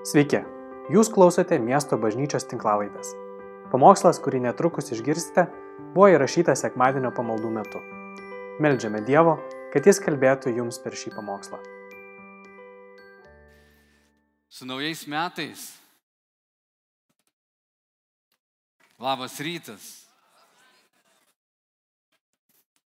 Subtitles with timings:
[0.00, 0.38] Sveiki,
[0.88, 3.10] jūs klausote miesto bažnyčios tinklavaitės.
[3.68, 5.44] Pamokslas, kurį netrukus išgirsite,
[5.92, 7.82] buvo įrašytas sekmadienio pamaldų metu.
[8.64, 9.34] Meldžiame Dievo,
[9.74, 11.60] kad Jis kalbėtų jums per šį pamokslą.
[14.48, 15.66] Su naujais metais.
[18.96, 19.92] Labas rytas.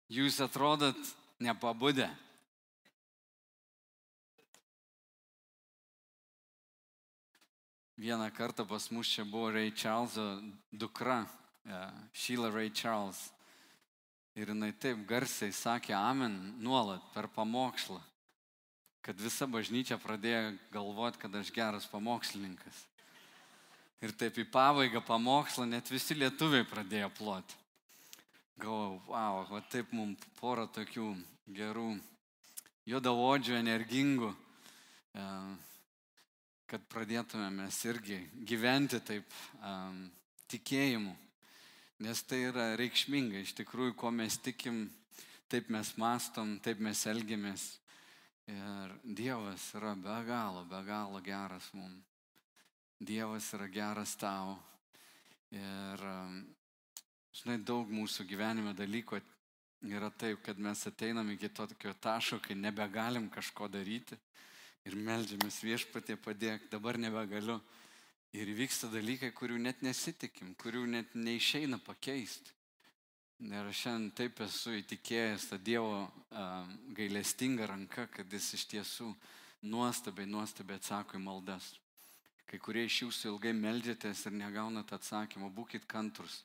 [0.10, 0.98] Jūs atrodot
[1.38, 2.10] nepabudę.
[8.04, 11.26] Vieną kartą pas mus čia buvo Ray Charleso dukra,
[12.14, 13.32] Sheila Ray Charles.
[14.36, 18.02] Ir jinai taip garsiai sakė Amen nuolat per pamokslą,
[19.00, 22.84] kad visa bažnyčia pradėjo galvoti, kad aš geras pamokslininkas.
[24.04, 27.56] Ir taip į pabaigą pamokslą net visi lietuviai pradėjo ploti.
[28.60, 31.14] Galvoju, wow, va taip mums porą tokių
[31.56, 31.94] gerų,
[32.84, 34.36] juodavodžių, energingų.
[35.14, 35.56] Uh,
[36.74, 38.16] kad pradėtume mes irgi
[38.50, 40.08] gyventi taip um,
[40.50, 41.12] tikėjimu.
[42.02, 44.88] Nes tai yra reikšminga, iš tikrųjų, ko mes tikim,
[45.54, 47.68] taip mes mastom, taip mes elgiamės.
[48.50, 52.02] Ir Dievas yra be galo, be galo geras mums.
[52.98, 54.58] Dievas yra geras tau.
[55.54, 56.08] Ir,
[57.38, 59.22] žinai, daug mūsų gyvenime dalykų
[59.94, 64.18] yra taip, kad mes ateinam iki tokio taško, kai nebegalim kažko daryti
[64.88, 67.60] ir melžiamės viešpatė padėk, dabar nebegaliu.
[68.34, 72.50] Ir vyksta dalykai, kurių net nesitikim, kurių net neišeina pakeisti.
[73.44, 79.10] Ir aš šiandien taip esu įtikėjęs tą Dievo uh, gailestingą ranką, kad jis iš tiesų
[79.70, 81.74] nuostabiai, nuostabiai atsako į maldas.
[82.50, 86.42] Kai kurie iš jūsų ilgai melžiatės ir negaunat atsakymą, būkite kantrus,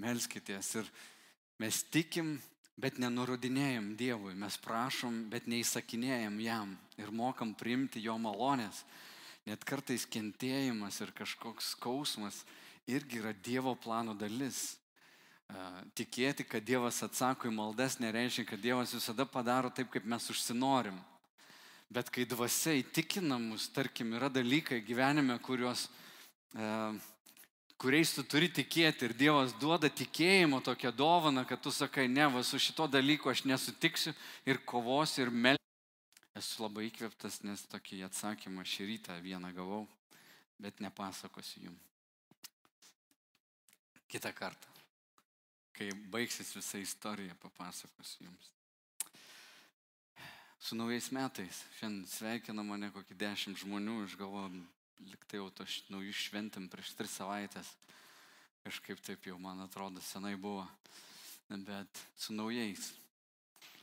[0.00, 0.90] melskitės ir
[1.62, 2.36] mes tikim
[2.76, 8.82] bet nenurodinėjom Dievui, mes prašom, bet neįsakinėjom jam ir mokam priimti jo malonės.
[9.44, 12.42] Net kartais kentėjimas ir kažkoks skausmas
[12.88, 14.76] irgi yra Dievo plano dalis.
[15.94, 20.96] Tikėti, kad Dievas atsako į maldas, nereiškia, kad Dievas visada padaro taip, kaip mes užsinorim.
[21.92, 25.84] Bet kai dvasia įtikina mus, tarkim, yra dalykai gyvenime, kuriuos
[26.56, 26.96] uh,
[27.78, 32.42] kuriais tu turi tikėti ir Dievas duoda tikėjimo tokią dovaną, kad tu sakai, ne, va
[32.42, 34.14] su šito dalyku aš nesutiksiu
[34.46, 35.62] ir kovosiu ir melsiu.
[36.34, 39.84] Esu labai įkvėptas, nes tokį atsakymą šį rytą vieną gavau,
[40.58, 41.90] bet nepasakosiu jums.
[44.10, 44.70] Kita kartą,
[45.74, 48.50] kai baigsis visa istorija, papasakosiu jums.
[50.58, 54.62] Su naujais metais, šiandien sveikina mane kokį dešimt žmonių, aš galvoju,
[55.02, 57.70] liktai jau to naujų šventėm prieš tris savaitės.
[58.64, 60.64] Kažkaip taip jau, man atrodo, senai buvo.
[61.48, 62.92] Bet su naujais.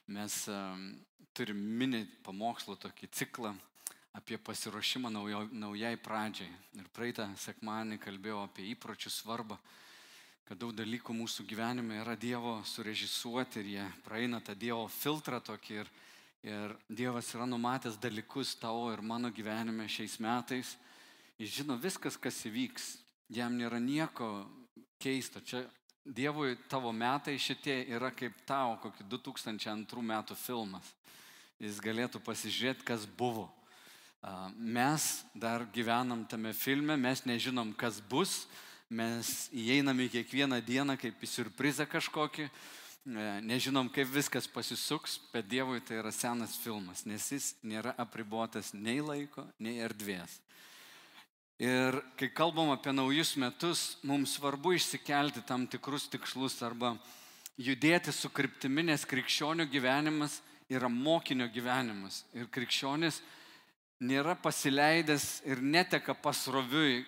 [0.09, 0.87] Mes um,
[1.37, 3.53] turim mini pamokslo tokį ciklą
[4.17, 6.49] apie pasiruošimą naujo, naujai pradžiai.
[6.75, 9.59] Ir praeitą sekmanį kalbėjau apie įpročių svarbą,
[10.47, 15.77] kad daug dalykų mūsų gyvenime yra Dievo surežisuoti ir jie praeina tą Dievo filtrą tokį
[15.79, 15.91] ir,
[16.43, 20.75] ir Dievas yra numatęs dalykus tavo ir mano gyvenime šiais metais
[21.41, 22.99] Jis žino viskas, kas įvyks.
[23.33, 24.27] Jam nėra nieko
[25.01, 25.41] keisto.
[25.41, 25.63] Čia
[26.01, 30.85] Dievui tavo metai šitie yra kaip tau kokį 2002 metų filmas.
[31.61, 33.47] Jis galėtų pasižiūrėti, kas buvo.
[34.57, 38.43] Mes dar gyvenam tame filme, mes nežinom, kas bus,
[38.89, 45.49] mes įeinam į kiekvieną dieną kaip į surprizą kažkokį, e, nežinom, kaip viskas pasisuks, bet
[45.49, 50.37] Dievui tai yra senas filmas, nes jis nėra apribuotas nei laiko, nei erdvės.
[51.61, 56.95] Ir kai kalbam apie naujus metus, mums svarbu išsikelti tam tikrus tikslus arba
[57.61, 60.39] judėti su kryptimi, nes krikščionių gyvenimas
[60.73, 62.23] yra mokinio gyvenimas.
[62.33, 63.19] Ir krikščionis
[64.01, 67.03] nėra pasileidęs ir neteka pasroviui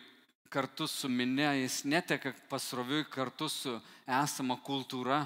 [0.53, 3.73] kartu su minė, jis neteka pasroviui kartu su
[4.05, 5.23] esama kultūra.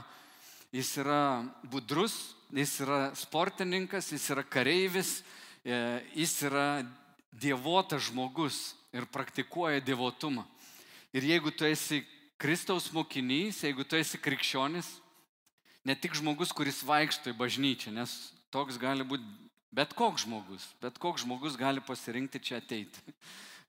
[0.72, 2.16] Jis yra budrus,
[2.56, 5.18] jis yra sportininkas, jis yra kareivis,
[5.68, 5.84] e,
[6.16, 6.68] jis yra
[7.36, 10.45] dievotas žmogus ir praktikuoja devotumą.
[11.16, 12.03] Ir jeigu tu esi
[12.37, 14.89] Kristaus mokinys, jeigu tu esi krikščionis,
[15.87, 18.13] ne tik žmogus, kuris vaikšto į bažnyčią, nes
[18.53, 19.25] toks gali būti
[19.73, 23.01] bet koks žmogus, bet koks žmogus gali pasirinkti čia ateiti,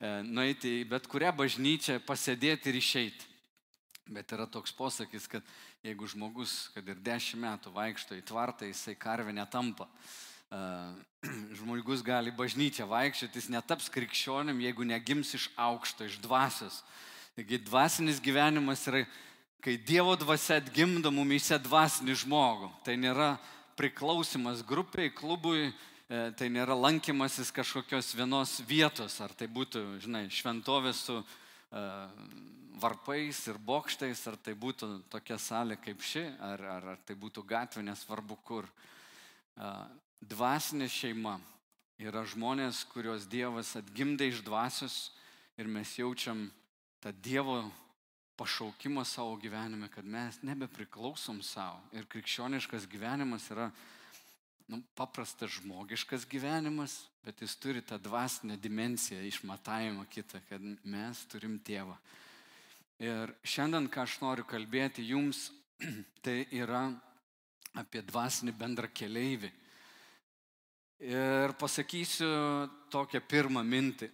[0.04, 3.34] e, nueiti į bet kurią bažnyčią, pasėdėti ir išeiti.
[4.08, 5.44] Bet yra toks posakis, kad
[5.84, 9.84] jeigu žmogus, kad ir dešimt metų vaikšto į tvartą, jisai karvė netampa.
[11.58, 16.82] žmogus gali bažnyčią vaikščioti, jis netaps krikščionim, jeigu negims iš aukšto, iš dvasios.
[17.36, 19.04] Taigi dvasinis gyvenimas yra,
[19.62, 22.70] kai Dievo dvasia atgimdo mumise dvasinį žmogų.
[22.86, 23.34] Tai nėra
[23.78, 30.94] priklausimas grupiai, klubui, e, tai nėra lankymasis kažkokios vienos vietos, ar tai būtų, žinai, šventovė
[30.96, 31.22] su
[32.80, 37.44] varpais ir bokštais, ar tai būtų tokia salė kaip ši, ar, ar, ar tai būtų
[37.44, 38.68] gatvė, nesvarbu kur.
[40.18, 41.38] Dvasinė šeima
[42.02, 44.96] yra žmonės, kuriuos Dievas atgimdė iš dvasios
[45.58, 46.48] ir mes jaučiam
[47.02, 47.62] tą Dievo
[48.38, 51.80] pašaukimą savo gyvenime, kad mes nebepriklausom savo.
[51.94, 53.70] Ir krikščioniškas gyvenimas yra
[54.68, 61.58] nu, paprastas žmogiškas gyvenimas, bet jis turi tą dvasinę dimenciją, išmatavimą kitą, kad mes turim
[61.58, 61.96] tėvą.
[63.02, 65.48] Ir šiandien, ką aš noriu kalbėti jums,
[66.24, 66.88] tai yra
[67.78, 69.50] apie dvasinį bendrą keleivį.
[70.98, 72.26] Ir pasakysiu
[72.90, 74.08] tokią pirmą mintį.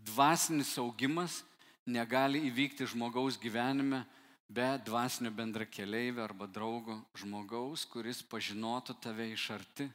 [0.00, 1.42] Dvasinis augimas
[1.84, 4.00] negali įvykti žmogaus gyvenime
[4.48, 9.90] be dvasinio bendra keleivio arba draugo žmogaus, kuris pažinotų tave iš arti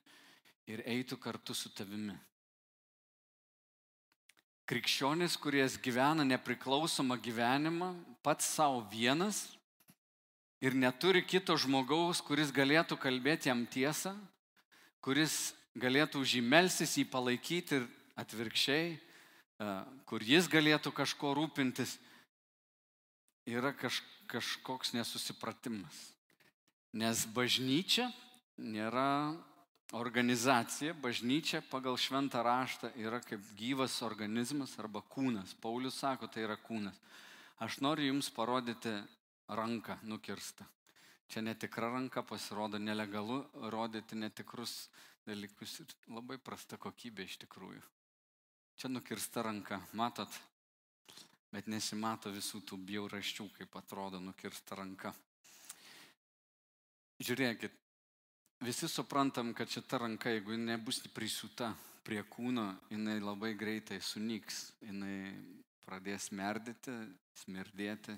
[0.70, 2.14] ir eitų kartu su tavimi.
[4.70, 9.48] Krikščionis, kuris gyvena nepriklausomą gyvenimą, pats savo vienas
[10.62, 14.14] ir neturi kito žmogaus, kuris galėtų kalbėti jam tiesą,
[15.02, 17.88] kuris galėtų žymelsis jį palaikyti ir
[18.18, 18.98] atvirkščiai,
[20.10, 21.98] kur jis galėtų kažko rūpintis,
[23.48, 25.98] yra kaž, kažkoks nesusipratimas.
[26.98, 28.10] Nes bažnyčia
[28.58, 29.36] nėra
[29.96, 35.54] organizacija, bažnyčia pagal šventą raštą yra kaip gyvas organizmas arba kūnas.
[35.62, 36.98] Paulius sako, tai yra kūnas.
[37.64, 38.92] Aš noriu Jums parodyti
[39.48, 40.66] ranką nukirstą.
[41.28, 43.42] Čia netikra ranka pasirodo nelegalu
[43.72, 44.88] rodyti netikrus
[45.28, 47.82] dalykus ir labai prasta kokybė iš tikrųjų.
[48.78, 50.32] Čia nukirsta ranka, matot,
[51.52, 55.12] bet nesimato visų tų bjauraščių, kaip atrodo nukirsta ranka.
[57.18, 57.74] Žiūrėkit,
[58.64, 61.72] visi suprantam, kad šita ranka, jeigu nebus prisiūta
[62.06, 65.34] prie kūno, jinai labai greitai sunyks, jinai
[65.88, 66.94] pradės merdėti,
[67.42, 68.16] smirdėti,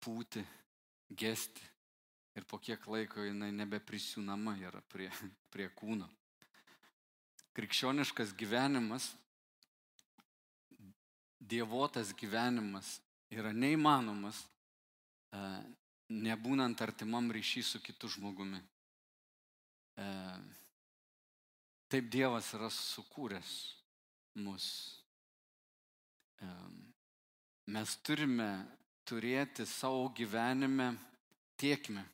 [0.00, 0.42] pūti,
[1.12, 1.75] gesti
[2.36, 5.10] ir po kiek laiko jinai nebeprisiūnama yra prie,
[5.52, 6.08] prie kūno.
[7.56, 9.14] Krikščioniškas gyvenimas
[11.46, 12.98] dievotas gyvenimas
[13.30, 14.38] yra neįmanomas,
[15.32, 15.40] e,
[16.10, 18.60] nebūnant artimam ryšy su kitu žmogumi.
[19.96, 20.06] E,
[21.90, 23.52] taip Dievas yra sukūręs
[24.42, 24.66] mus.
[26.42, 26.50] E,
[27.70, 28.50] mes turime
[29.06, 30.92] turėti savo gyvenime
[31.60, 32.04] tiekmę.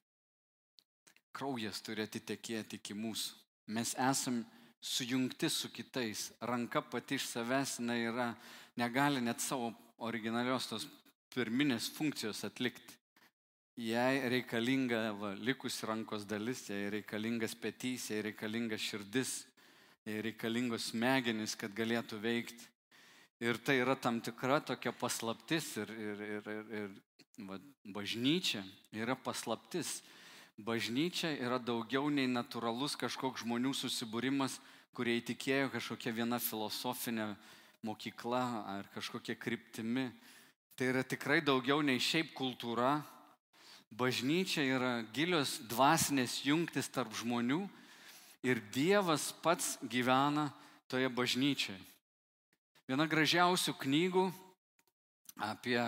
[1.32, 3.38] Kraujas turi atitekėti iki mūsų.
[3.72, 4.44] Mes esame
[4.82, 6.32] sujungti su kitais.
[6.40, 8.34] Ranka pati iš savęs yra
[8.76, 10.88] negali net savo originalios tos
[11.32, 12.98] pirminės funkcijos atlikti.
[13.76, 19.46] Jai reikalinga va, likusi rankos dalis, jai reikalingas petys, jai reikalinga širdis,
[20.04, 22.68] jai reikalingos smegenys, kad galėtų veikti.
[23.42, 27.56] Ir tai yra tam tikra tokia paslaptis ir, ir, ir, ir, ir va,
[27.96, 28.60] bažnyčia
[28.92, 30.02] yra paslaptis.
[30.62, 34.60] Bažnyčia yra daugiau nei natūralus kažkoks žmonių susibūrimas,
[34.94, 37.32] kurie įtikėjo kažkokia viena filosofinė
[37.82, 40.12] mokykla ar kažkokia kryptimi.
[40.78, 43.00] Tai yra tikrai daugiau nei šiaip kultūra.
[43.90, 47.64] Bažnyčia yra gilios dvasinės jungtis tarp žmonių
[48.46, 50.46] ir Dievas pats gyvena
[50.86, 51.80] toje bažnyčioje.
[52.86, 54.28] Viena gražiausių knygų
[55.42, 55.80] apie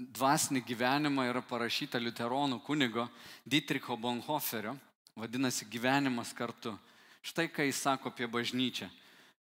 [0.00, 3.04] dvasinį gyvenimą yra parašyta Luteronų kunigo
[3.44, 4.72] Dietricho Bonhoferio,
[5.16, 6.72] vadinasi gyvenimas kartu.
[7.20, 8.88] Štai ką jis sako apie bažnyčią.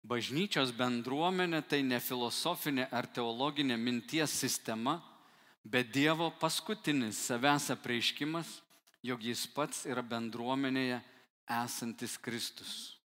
[0.04, 5.00] Bažnyčios bendruomenė tai ne filosofinė ar teologinė minties sistema,
[5.64, 8.60] bet Dievo paskutinis savęs apreiškimas,
[9.02, 11.00] jog jis pats yra bendruomenėje
[11.64, 13.00] esantis Kristus.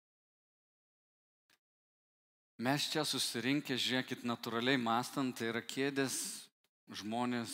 [2.56, 6.45] Mes čia susirinkę, žiūrėkit, natūraliai mastant, tai yra kėdės,
[6.92, 7.52] žmonės,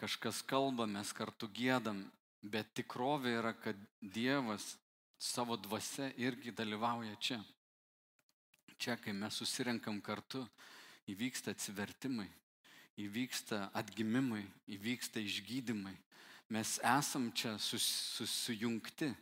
[0.00, 2.04] kažkas kalba, mes kartu gėdam,
[2.42, 4.74] bet tikrovė yra, kad Dievas
[5.18, 7.40] savo dvasia irgi dalyvauja čia.
[8.76, 10.42] Čia, kai mes susirenkam kartu,
[11.08, 12.26] įvyksta atsivertimai,
[13.00, 15.94] įvyksta atgimimai, įvyksta išgydymai.
[16.52, 17.86] Mes esam čia sus,
[18.18, 19.14] susijungti.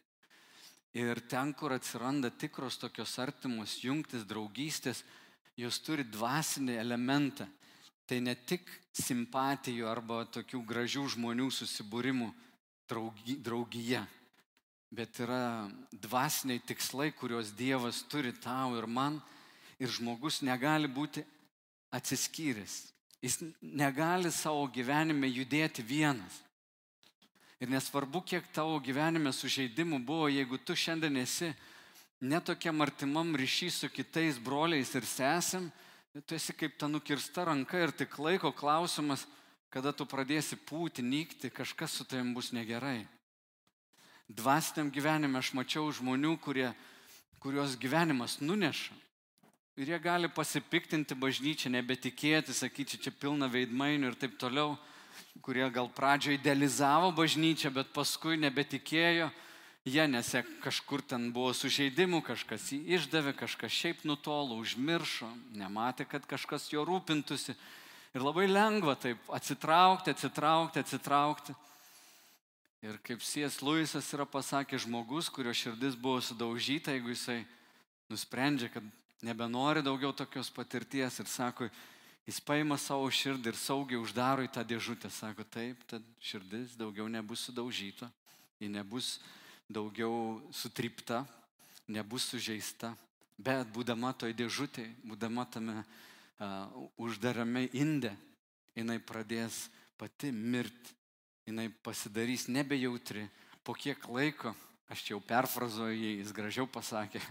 [0.99, 5.05] Ir ten, kur atsiranda tikros tokios artimos jungtis, draugystės,
[5.57, 7.47] jos turi dvasinį elementą.
[8.07, 12.29] Tai ne tik simpatijų arba tokių gražių žmonių susibūrimų
[12.91, 14.03] draugija,
[14.93, 19.21] bet yra dvasiniai tikslai, kuriuos Dievas turi tau ir man
[19.81, 21.25] ir žmogus negali būti
[21.95, 22.93] atsiskyręs.
[23.23, 26.41] Jis negali savo gyvenime judėti vienas.
[27.63, 31.53] Ir nesvarbu, kiek tavo gyvenime sužeidimų buvo, jeigu tu šiandien esi
[32.19, 35.69] netokiam artimam ryšy su kitais broliais ir sesėm,
[36.21, 39.25] tu esi kaip ta nukirsta ranka ir tik laiko klausimas,
[39.73, 43.07] kada tu pradėsi pūti, nykti, kažkas su tavim bus negerai.
[44.29, 46.69] Dvasiniam gyvenime aš mačiau žmonių, kurie,
[47.41, 48.93] kurios gyvenimas nuneša.
[49.81, 54.77] Ir jie gali pasipiktinti bažnyčią, nebetikėti, sakyti, čia pilna veidmainių ir taip toliau,
[55.41, 59.31] kurie gal pradžioje idealizavo bažnyčią, bet paskui nebetikėjo
[59.85, 60.23] jie
[60.63, 65.27] kažkur ten buvo sužeidimų, kažkas jį išdavė, kažkas šiaip nutolo, užmiršo,
[65.59, 67.57] nematė, kad kažkas jo rūpintusi.
[68.15, 71.55] Ir labai lengva taip atsitraukti, atsitraukti, atsitraukti.
[72.83, 77.45] Ir kaip Sijas Luisas yra pasakęs žmogus, kurio širdis buvo sudaužyta, jeigu jisai
[78.11, 78.85] nusprendžia, kad
[79.23, 81.69] nebenori daugiau tokios patirties ir sako,
[82.27, 85.11] jis paima savo širdį ir saugiai uždaro į tą dėžutę.
[85.11, 88.11] Sako, taip, ta širdis daugiau nebus sudaužyta,
[88.61, 89.17] ji nebus
[89.73, 91.23] daugiau sutripta,
[91.89, 92.93] nebus sužeista,
[93.39, 95.87] bet būdama toj dėžutėje, būdama tame uh,
[97.01, 98.13] uždarame inde,
[98.77, 99.67] jinai pradės
[99.99, 100.95] pati mirti,
[101.47, 103.27] jinai pasidarys nebejautri,
[103.65, 104.55] po kiek laiko,
[104.93, 107.23] aš jau perfrazuoju jį, jis gražiau pasakė,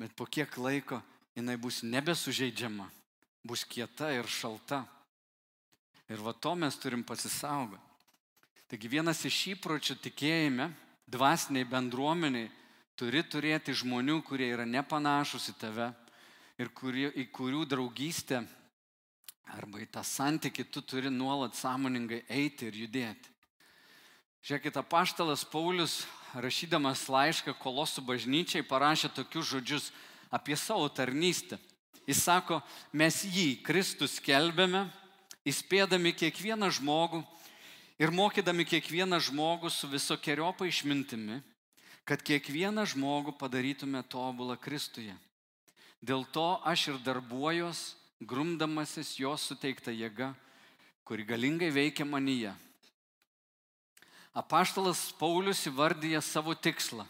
[0.00, 1.00] bet po kiek laiko
[1.36, 2.88] jinai bus nebesužeidžiama,
[3.46, 4.84] bus kieta ir šalta.
[6.10, 7.86] Ir va to mes turim pasisaugoti.
[8.70, 10.68] Taigi vienas iš įpročių tikėjime,
[11.10, 12.50] dvasiniai bendruomeniai,
[12.98, 15.90] turi turėti žmonių, kurie yra nepanašus į tave
[16.60, 18.42] ir kurie, į kurių draugystę
[19.50, 23.32] arba į tą santyki tu turi nuolat sąmoningai eiti ir judėti.
[24.46, 29.90] Žiūrėkit, apaštalas Paulius, rašydamas laišką kolosų bažnyčiai, parašė tokius žodžius
[30.32, 31.58] apie savo tarnystę.
[32.08, 32.60] Jis sako,
[32.96, 34.86] mes jį, Kristus, kelbėme,
[35.44, 37.20] įspėdami kiekvieną žmogų
[38.00, 41.42] ir mokydami kiekvieną žmogų su visokiojopa išmintimi,
[42.08, 45.12] kad kiekvieną žmogų padarytume tobulą Kristuje.
[46.00, 50.32] Dėl to aš ir darbuojos, grumdamasis jos suteikta jėga,
[51.04, 52.54] kuri galingai veikia manyje.
[54.32, 57.04] Apaštalas Paulius įvardyja savo tikslą.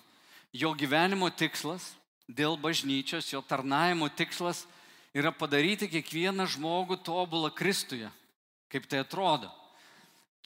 [0.50, 1.92] Jo gyvenimo tikslas
[2.26, 4.64] dėl bažnyčios, jo tarnavimo tikslas
[5.14, 8.10] yra padaryti kiekvieną žmogų tobulą Kristuje.
[8.70, 9.59] Kaip tai atrodo?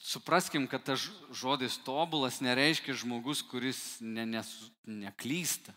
[0.01, 4.43] Supraskim, kad tas žodis tobulas nereiškia žmogus, kuris ne, ne,
[4.85, 5.73] neklysta.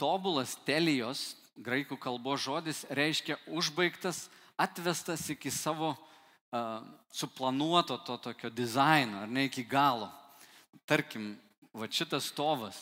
[0.00, 4.26] Tobulas telijos, graikų kalbos žodis, reiškia užbaigtas,
[4.58, 6.82] atvestas iki savo uh,
[7.14, 10.10] suplanuoto to tokio dizaino, ar ne iki galo.
[10.86, 11.36] Tarkim,
[11.72, 12.80] va šitas stovas,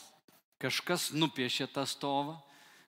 [0.62, 2.38] kažkas nupiešė tą stovą,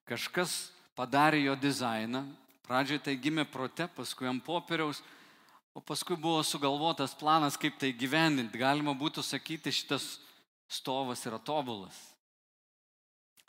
[0.09, 2.25] kažkas padarė jo dizainą,
[2.65, 5.03] pradžioje tai gimė prote, paskui ant popieriaus,
[5.75, 8.61] o paskui buvo sugalvotas planas, kaip tai gyvendinti.
[8.63, 10.19] Galima būtų sakyti, šitas
[10.71, 11.97] stovas yra tobulas.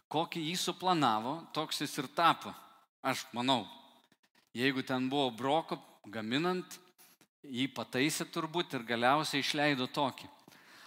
[0.10, 2.54] Kokį jį suplanavo, toks jis ir tapo.
[3.06, 3.68] Aš manau,
[4.58, 5.78] jeigu ten buvo broko
[6.10, 6.80] gaminant,
[7.46, 10.30] jį pataisė turbūt ir galiausiai išleido tokį.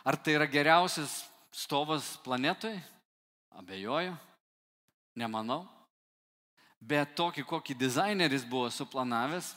[0.02, 1.20] Ar tai yra geriausias
[1.54, 2.80] stovas planetoje?
[3.54, 4.14] Abejoju.
[5.18, 5.66] Nemanau.
[6.78, 9.50] Bet tokį, kokį dizaineris buvo suplanavęs,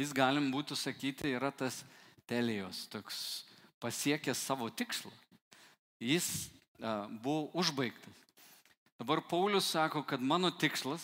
[0.00, 1.82] jis galim būtų sakyti yra tas
[2.28, 3.18] telijos, toks
[3.80, 5.12] pasiekęs savo tikslą.
[6.02, 6.48] Jis
[6.80, 8.12] a, buvo užbaigtas.
[8.96, 11.02] Dabar Paulius sako, kad mano tikslas,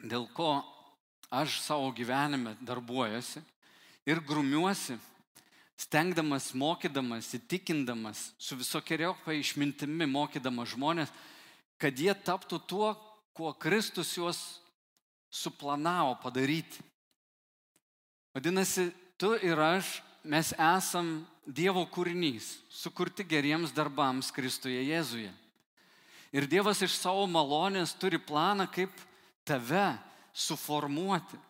[0.00, 0.60] dėl ko
[1.32, 3.40] aš savo gyvenime darbuojuosi
[4.08, 4.98] ir grumiuosi,
[5.80, 11.12] stengdamas, mokydamas, įtikindamas, su visokiojopai išmintimi mokydamas žmonės,
[11.80, 12.90] kad jie taptų tuo,
[13.32, 14.40] kuo Kristus juos
[15.32, 16.82] suplanavo padaryti.
[18.34, 21.20] Vadinasi, tu ir aš, mes esam
[21.50, 25.32] Dievo kūrinys, sukurti geriems darbams Kristuje Jėzuje.
[26.30, 28.92] Ir Dievas iš savo malonės turi planą, kaip
[29.42, 29.96] tave
[30.30, 31.40] suformuoti.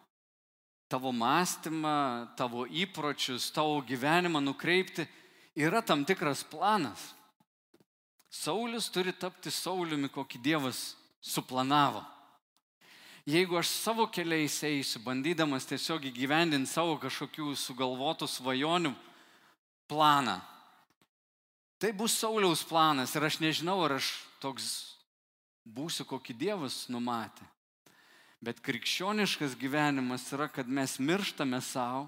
[0.90, 5.04] Tavo mąstymą, tavo įpročius, tavo gyvenimą nukreipti.
[5.54, 7.10] Yra tam tikras planas.
[8.30, 12.02] Saulis turi tapti Sauliumi, kokį Dievas suplanavo.
[13.28, 18.94] Jeigu aš savo keliais eisiu, bandydamas tiesiog įgyvendinti savo kažkokių sugalvotų svajonių
[19.90, 20.38] planą,
[21.76, 24.96] tai bus Sauliaus planas ir aš nežinau, ar aš toks
[25.68, 27.44] būsiu, kokį Dievas numatė.
[28.40, 32.06] Bet krikščioniškas gyvenimas yra, kad mes mirštame savo,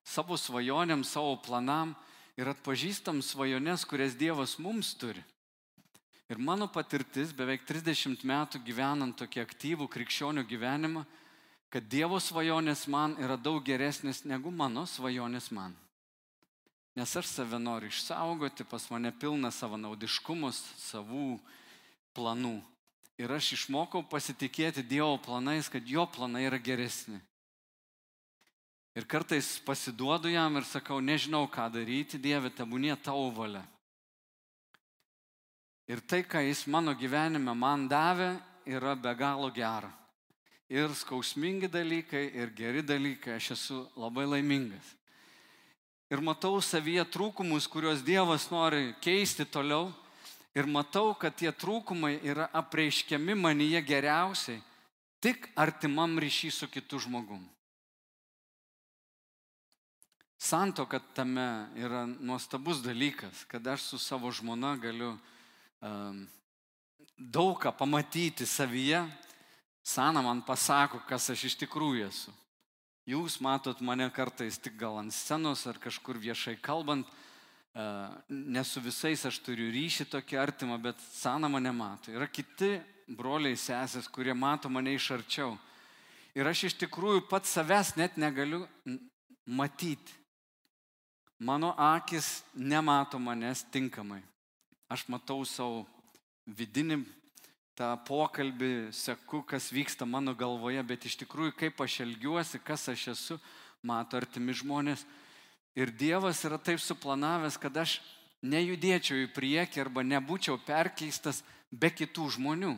[0.00, 1.92] savo svajonėm, savo planam
[2.40, 5.20] ir atpažįstam svajones, kurias Dievas mums turi.
[6.26, 11.04] Ir mano patirtis beveik 30 metų gyvenant tokį aktyvų krikščionių gyvenimą,
[11.70, 15.76] kad Dievo svajonės man yra daug geresnės negu mano svajonės man.
[16.96, 21.36] Nes aš save noriu išsaugoti, pas mane pilna savanaudiškumus, savų
[22.16, 22.58] planų.
[23.20, 27.20] Ir aš išmokau pasitikėti Dievo planais, kad jo planai yra geresni.
[28.96, 33.60] Ir kartais pasiduodu jam ir sakau, nežinau, ką daryti, Dieve, tebūnė tavo valia.
[35.86, 38.34] Ir tai, ką jis mano gyvenime man davė,
[38.66, 39.92] yra be galo gera.
[40.68, 44.96] Ir skausmingi dalykai, ir geri dalykai, aš esu labai laimingas.
[46.10, 49.92] Ir matau savyje trūkumus, kuriuos Dievas nori keisti toliau.
[50.56, 54.62] Ir matau, kad tie trūkumai yra apreiškiami manyje geriausiai
[55.20, 57.48] tik artimam ryšy su kitu žmogumi.
[60.38, 65.16] Santoka tame yra nuostabus dalykas, kad aš su savo žmona galiu
[67.18, 69.04] daug ką pamatyti savyje.
[69.86, 72.32] Sana man pasako, kas aš iš tikrųjų esu.
[73.06, 78.82] Jūs matot mane kartais tik gal ant scenos ar kažkur viešai kalbant, uh, ne su
[78.82, 82.10] visais aš turiu ryšį tokį artimą, bet Sana mane mato.
[82.10, 85.54] Yra kiti broliai sesės, kurie mato mane iš arčiau.
[86.34, 88.66] Ir aš iš tikrųjų pats savęs net negaliu
[89.46, 90.12] matyti.
[91.38, 94.22] Mano akis nemato manęs tinkamai.
[94.88, 95.84] Aš matau savo
[96.46, 97.00] vidinį
[97.76, 103.08] tą pokalbį, seku, kas vyksta mano galvoje, bet iš tikrųjų kaip aš elgiuosi, kas aš
[103.12, 103.38] esu,
[103.82, 105.04] mato artimi žmonės.
[105.76, 107.98] Ir Dievas yra taip suplanavęs, kad aš
[108.46, 112.76] nejudėčiau į priekį arba nebūčiau perkeistas be kitų žmonių.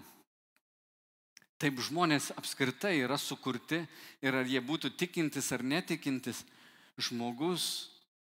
[1.59, 3.85] Taip žmonės apskritai yra sukurti
[4.23, 6.45] ir ar jie būtų tikintis ar netikintis,
[6.99, 7.89] žmogus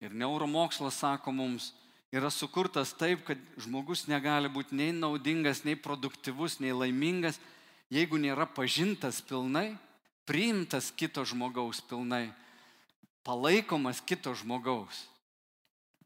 [0.03, 1.69] Ir neuromokslas sako mums,
[2.13, 7.39] yra sukurtas taip, kad žmogus negali būti nei naudingas, nei produktyvus, nei laimingas,
[7.89, 9.73] jeigu nėra pažintas pilnai,
[10.29, 12.29] priimtas kito žmogaus pilnai,
[13.25, 15.07] palaikomas kito žmogaus.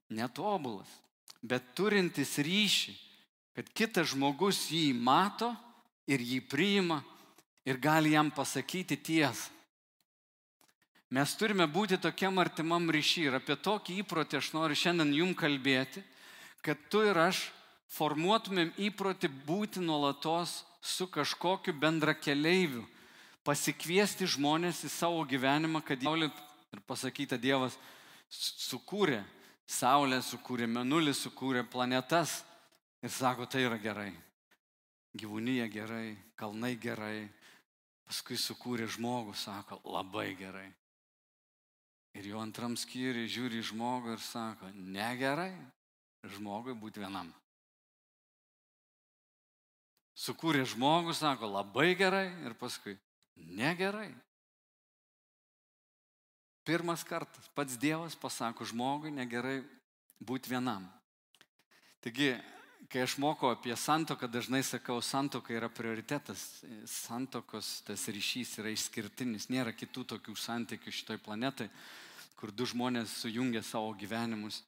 [0.08, 0.88] Netobulas,
[1.44, 2.96] bet turintis ryšį,
[3.58, 5.52] kad kitas žmogus jį mato
[6.08, 7.02] ir jį priima
[7.68, 9.57] ir gali jam pasakyti tiesą.
[11.08, 16.02] Mes turime būti tokiam artimam ryšy ir apie tokį įprotį aš noriu šiandien jum kalbėti,
[16.60, 17.46] kad tu ir aš
[17.96, 22.84] formuotumėm įprotį būti nuolatos su kažkokiu bendra keleiviu,
[23.48, 26.28] pasikviesti žmonės į savo gyvenimą, kad Saulė,
[26.76, 27.78] ir pasakyta Dievas,
[28.28, 29.22] sukūrė
[29.68, 32.42] Saulę, sukūrė Menulį, sukūrė planetas
[33.04, 34.12] ir sako, tai yra gerai.
[35.18, 37.30] Gyvūnyje gerai, kalnai gerai,
[38.08, 40.68] paskui sukūrė žmogų, sako, labai gerai.
[42.18, 45.52] Ir jo antram skyriui žiūri žmogų ir sako, negerai
[46.34, 47.30] žmogui būti vienam.
[50.18, 52.96] Sukūrė žmogų, sako, labai gerai ir paskui
[53.38, 54.10] negerai.
[56.66, 59.62] Pirmas kartas pats Dievas pasako žmogui negerai
[60.18, 60.90] būti vienam.
[62.02, 62.34] Taigi,
[62.90, 66.64] kai aš mokau apie santoką, dažnai sakau, santoka yra prioritetas.
[66.90, 71.70] Santokos tas ryšys yra išskirtinis, nėra kitų tokių santykių šitoj planetai
[72.38, 74.62] kur du žmonės sujungia savo gyvenimus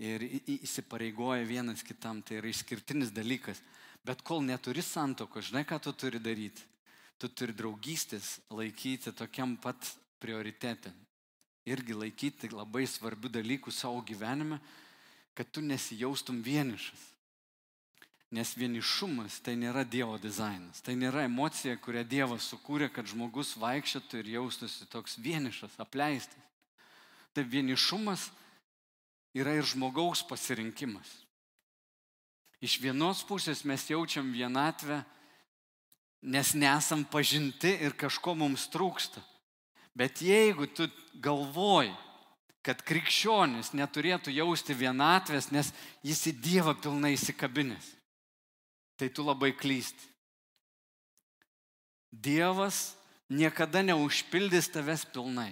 [0.00, 0.24] ir
[0.56, 3.60] įsipareigoja vienas kitam, tai yra išskirtinis dalykas.
[4.02, 6.64] Bet kol neturi santoko, žinai, ką tu turi daryti?
[7.20, 10.90] Tu turi draugystės laikyti tokiam pat prioritete.
[11.68, 14.58] Irgi laikyti labai svarbių dalykų savo gyvenime,
[15.38, 17.10] kad tu nesijaustum vienišas.
[18.32, 24.22] Nes vienišumas tai nėra Dievo dizainas, tai nėra emocija, kurią Dievas sukūrė, kad žmogus vaikščiotų
[24.22, 26.51] ir jaustųsi toks vienišas, apleistas.
[27.32, 28.28] Tai vienišumas
[29.36, 31.08] yra ir žmogaus pasirinkimas.
[32.62, 35.00] Iš vienos pusės mes jaučiam vienatvę,
[36.22, 39.22] nes nesam pažinti ir kažko mums trūksta.
[39.98, 40.86] Bet jeigu tu
[41.20, 41.92] galvoji,
[42.62, 45.72] kad krikščionis neturėtų jausti vienatvės, nes
[46.06, 47.88] jis į Dievą pilnai įsikabinės,
[48.96, 50.06] tai tu labai klysti.
[52.12, 52.92] Dievas
[53.32, 55.50] niekada neužpildys tavęs pilnai.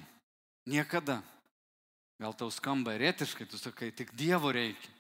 [0.69, 1.19] Niekada.
[2.21, 4.91] Gal tau skamba eretiškai, tu sakai, tik Dievo reikia.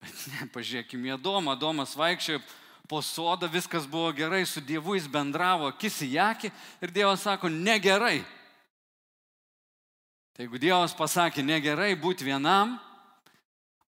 [0.00, 1.52] Bet ne, pažiūrėkime Adomą.
[1.52, 2.40] Adomas vaikščiojo
[2.88, 7.50] po sodą, viskas buvo gerai, su Dievu jis bendravo akis į akį ir Dievas sako,
[7.52, 8.22] negerai.
[10.32, 12.78] Tai jeigu Dievas pasakė negerai būti vienam,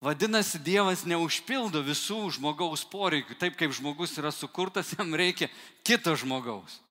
[0.04, 3.36] vadinasi, Dievas neužpildo visų žmogaus poreikių.
[3.40, 5.48] Taip kaip žmogus yra sukurtas, jam reikia
[5.88, 6.82] kito žmogaus.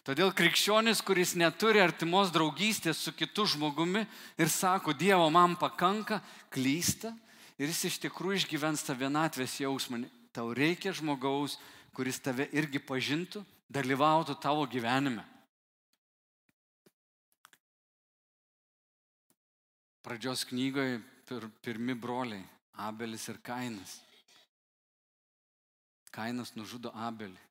[0.00, 4.06] Todėl krikščionis, kuris neturi artimos draugystės su kitu žmogumi
[4.40, 7.12] ir sako, Dievo man pakanka, klysta
[7.60, 10.06] ir jis iš tikrųjų išgyvens tą vienatvės jausmą.
[10.32, 11.58] Tau reikia žmogaus,
[11.92, 15.26] kuris tave irgi pažintų, dalyvautų tavo gyvenime.
[20.00, 22.40] Pradžios knygoje pir, pirmi broliai-
[22.88, 24.00] Abelis ir Kainas.
[26.10, 27.49] Kainas nužudo Abelį.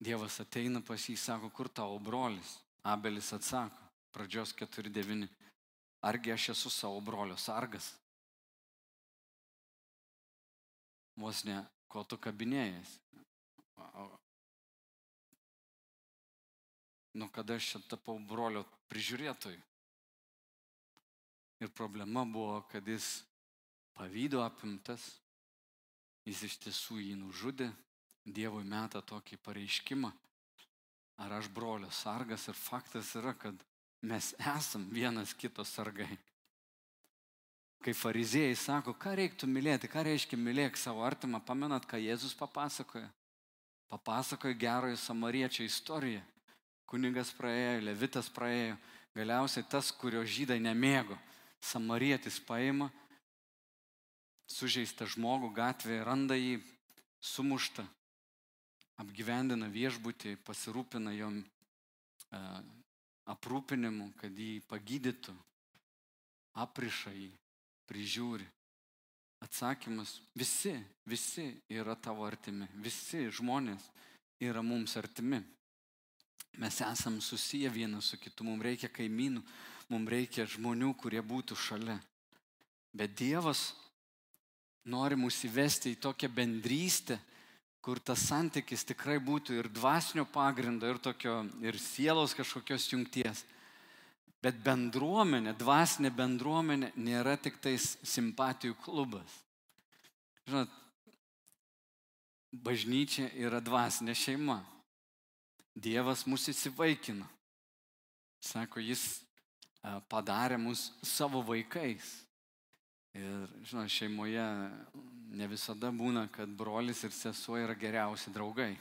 [0.00, 2.56] Dievas ateina pas jį, sako, kur tavo brolis?
[2.88, 3.76] Abelis atsako,
[4.16, 5.28] pradžios 4.9.
[6.00, 7.92] Argi aš esu savo brolio sargas?
[11.20, 11.58] Vos ne,
[11.92, 12.80] ko tu kabinėjai.
[17.20, 19.60] Nu, kada aš čia tapau brolio prižiūrėtojui.
[21.60, 23.18] Ir problema buvo, kad jis
[23.92, 25.10] pavydo apimtas,
[26.24, 27.68] jis iš tiesų jį nužudė,
[28.30, 30.10] Dievui meta tokį pareiškimą,
[31.20, 33.56] ar aš brolio sargas ir faktas yra, kad
[34.00, 36.18] mes esam vienas kito sargai.
[37.80, 43.08] Kai fariziejai sako, ką reiktų mylėti, ką reiškia mylėk savo artimą, pamenat, ką Jėzus papasakoja?
[43.88, 46.20] Papasakoja gerojo samariečio istoriją.
[46.90, 48.76] Kuningas praėjo, levitas praėjo,
[49.16, 51.16] galiausiai tas, kurio žydai nemėgo,
[51.62, 52.90] samarietis paima,
[54.50, 56.58] sužeista žmogų gatvėje, randa jį,
[57.20, 57.86] sumuštą,
[59.00, 62.40] apgyvendina viešbutį, pasirūpina jom e,
[63.32, 65.34] aprūpinimu, kad jį pagydytų,
[66.60, 67.30] apriša jį,
[67.90, 68.48] prižiūri.
[69.40, 70.74] Atsakymas- visi,
[71.08, 73.88] visi yra tavo artimi, visi žmonės
[74.40, 75.40] yra mums artimi.
[76.58, 79.42] Mes esam susiję vienas su kitu, mums reikia kaimynų,
[79.88, 82.00] mums reikia žmonių, kurie būtų šalia.
[82.92, 83.72] Bet Dievas
[84.84, 87.20] nori mus įvesti į tokią bendrystę,
[87.80, 93.44] kur tas santykis tikrai būtų ir dvasinio pagrindo, ir tokio, ir sielos kažkokios jungties.
[94.40, 99.32] Bet bendruomenė, dvasinė bendruomenė nėra tik tais simpatijų klubas.
[100.48, 100.70] Žinot,
[102.64, 104.60] bažnyčia yra dvasinė šeima.
[105.76, 107.28] Dievas mus įsivaikino.
[108.40, 109.20] Sako, jis
[110.08, 112.08] padarė mus savo vaikais.
[113.16, 114.44] Ir, žinot, šeimoje
[115.30, 118.72] ne visada būna, kad brolis ir sesuo yra geriausi draugai.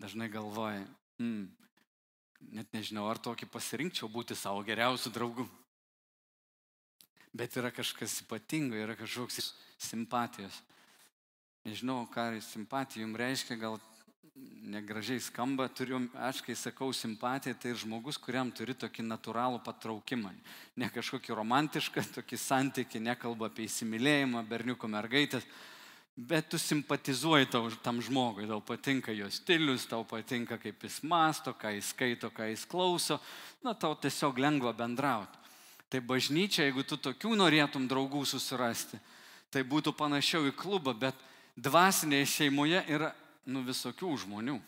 [0.00, 0.84] Dažnai galvoja,
[1.18, 1.48] hmm,
[2.54, 5.48] net nežinau, ar tokį pasirinkčiau būti savo geriausiu draugu.
[7.34, 9.52] Bet yra kažkas ypatingo, yra kažkoks
[9.90, 10.62] simpatijos.
[11.66, 13.76] Nežinau, ką simpatija jums reiškia, gal
[14.68, 20.32] negražiai skamba, turiu, aš kai sakau simpatija, tai žmogus, kuriam turi tokį natūralų patraukimą.
[20.76, 25.46] Ne kažkokį romantišką tokį santyki, nekalba apie įsimylėjimą, berniuko mergaitės,
[26.18, 31.54] bet tu simpatizuoji tau, tam žmogui, tau patinka jo stilius, tau patinka, kaip jis masto,
[31.54, 33.20] ką jis skaito, ką jis klauso,
[33.64, 35.38] na tau tiesiog lengva bendrauti.
[35.88, 38.98] Tai bažnyčia, jeigu tu tokių norėtum draugų susirasti,
[39.48, 41.16] tai būtų panašiau į klubą, bet
[41.56, 43.14] dvasinėje šeimoje yra
[43.48, 44.58] nu visokių žmonių.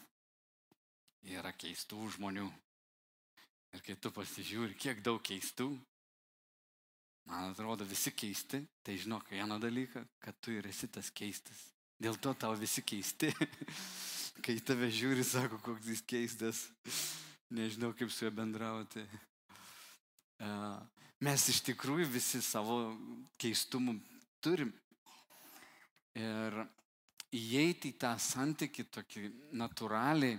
[1.31, 2.49] Yra keistų žmonių.
[3.77, 5.69] Ir kai tu pasižiūri, kiek daug keistų,
[7.31, 11.61] man atrodo, visi keisti, tai žinok vieną dalyką, kad tu ir esi tas keistas.
[12.01, 13.31] Dėl to tau visi keisti.
[14.45, 16.63] kai tave žiūri, sako, koks jis keistas,
[17.53, 19.05] nežinau, kaip su juo bendrauti.
[21.21, 22.81] Mes iš tikrųjų visi savo
[23.41, 23.99] keistumų
[24.41, 24.73] turim.
[26.17, 26.57] Ir
[27.35, 30.39] įeiti į tą santyki tokį natūraliai,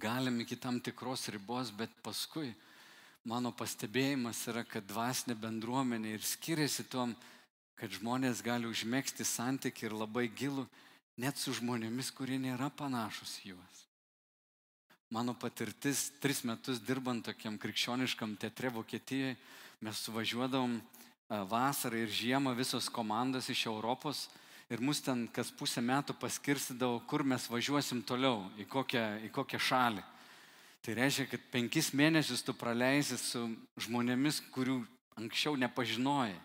[0.00, 2.54] galim iki tam tikros ribos, bet paskui
[3.28, 7.14] mano pastebėjimas yra, kad dvasinė bendruomenė ir skiriasi tom,
[7.76, 10.66] kad žmonės gali užmėgsti santyki ir labai gilų,
[11.20, 13.82] net su žmonėmis, kurie nėra panašus juos.
[15.12, 19.36] Mano patirtis, tris metus dirbant tokiam krikščioniškam teatre Vokietijoje,
[19.84, 20.78] mes suvažiuodavom
[21.50, 24.28] vasarą ir žiemą visos komandos iš Europos
[24.72, 29.60] ir mus ten kas pusę metų paskirstydavo, kur mes važiuosim toliau, į kokią, į kokią
[29.60, 30.04] šalį.
[30.84, 33.46] Tai reiškia, kad penkis mėnesius tu praleisi su
[33.80, 34.82] žmonėmis, kurių
[35.20, 36.36] anksčiau nepažinojai.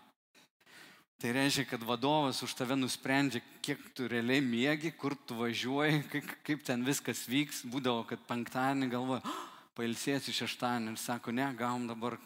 [1.20, 6.30] Tai reiškia, kad vadovas už tave nusprendžia, kiek tu realiai mėgi, kur tu važiuoji, kaip,
[6.46, 7.66] kaip ten viskas vyks.
[7.68, 9.42] Būdavo, kad penktadienį galvoja, oh,
[9.76, 12.16] pailsėsiu šeštadienį ir sako, ne, gavom dabar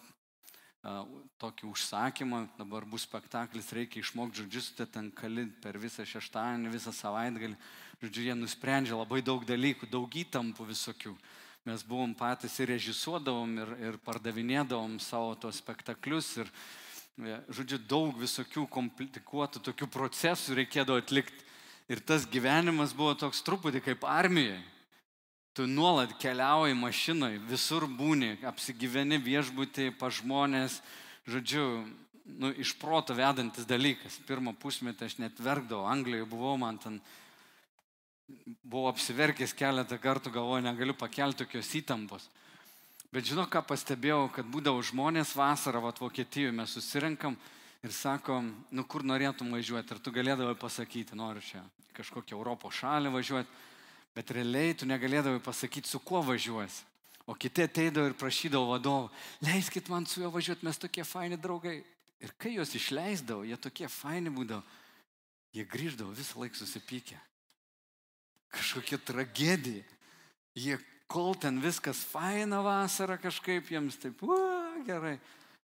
[1.40, 6.92] tokį užsakymą, dabar bus spektaklis, reikia išmokti žodžius, tai ten kali per visą šeštadienį, visą
[6.92, 7.56] savaitgalį.
[8.02, 11.14] Žodžiu, jie nusprendžia labai daug dalykų, daug įtampų visokių.
[11.64, 16.50] Mes buvom patys ir režisuodavom, ir, ir pardavinėdavom savo tos spektaklius, ir,
[17.16, 21.40] e, žodžiu, daug visokių komplikuotų tokių procesų reikėdavo atlikti.
[21.88, 24.60] Ir tas gyvenimas buvo toks truputį kaip armijoje.
[25.54, 30.80] Tu nuolat keliauji mašinai, visur būni, apsigyveni viešbutį, pa žmonės,
[31.30, 31.66] žodžiu,
[32.26, 34.16] nu, iš proto vedantis dalykas.
[34.26, 36.96] Pirmą pusmetį aš net verkdavau, Anglijoje buvau, man ten
[38.64, 42.26] buvau apsiverkęs keletą kartų, galvoju, negaliu pakelti tokios įtampos.
[43.14, 47.36] Bet žinau, ką pastebėjau, kad būdavo žmonės vasarą, va, Vokietijoje mes susirinkam
[47.86, 51.62] ir sakom, nu kur norėtum važiuoti, ir tu galėdavai pasakyti, noriu čia
[51.94, 53.62] kažkokią Europos šalį važiuoti
[54.14, 56.84] Bet realiai tu negalėdavai pasakyti, su kuo važiuosi.
[57.26, 59.08] O kiti ateidavo ir prašydavo vadovo,
[59.42, 61.78] leiskit man su juo važiuoti, mes tokie faini draugai.
[62.20, 64.62] Ir kai juos išleisdavo, jie tokie faini būdavo,
[65.56, 67.16] jie grįždavo visą laiką susipykę.
[68.54, 69.82] Kažkokia tragedija.
[70.54, 70.76] Jie,
[71.10, 74.36] kol ten viskas faina vasara kažkaip jiems taip, u,
[74.86, 75.16] gerai.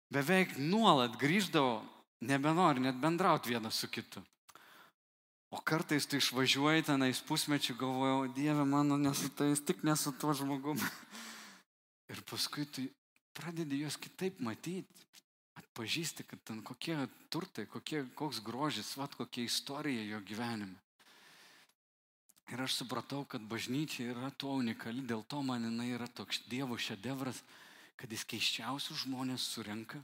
[0.09, 1.83] Beveik nuolat grįždavo,
[2.25, 4.23] nebenori net bendrauti vienas su kitu.
[5.49, 10.85] O kartais tu išvažiuoji tenais pusmečių, galvojau, Dieve mano, nesu tais, tik nesu tuo žmogumi.
[12.13, 12.85] Ir paskui tu
[13.33, 15.07] pradedi juos kitaip matyti,
[15.57, 16.95] atpažįsti, kad ten kokie
[17.33, 20.77] turtai, kokie, koks grožis, vat kokia istorija jo gyvenime.
[22.49, 26.77] Ir aš supratau, kad bažnyčia yra tuo unikali, dėl to man jinai yra toks Dievo
[26.81, 27.43] šedevras,
[27.99, 29.99] kad jis keiščiausius žmonės surenka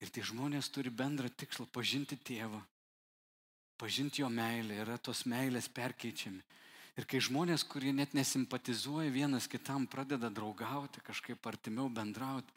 [0.00, 2.62] ir tie žmonės turi bendrą tikslą pažinti tėvą,
[3.78, 6.42] pažinti jo meilę, yra tos meilės perkeičiami.
[6.98, 12.50] Ir kai žmonės, kurie net nesimpatizuoja vienas kitam, pradeda draugauti, kažkaip artimiau bendrauti,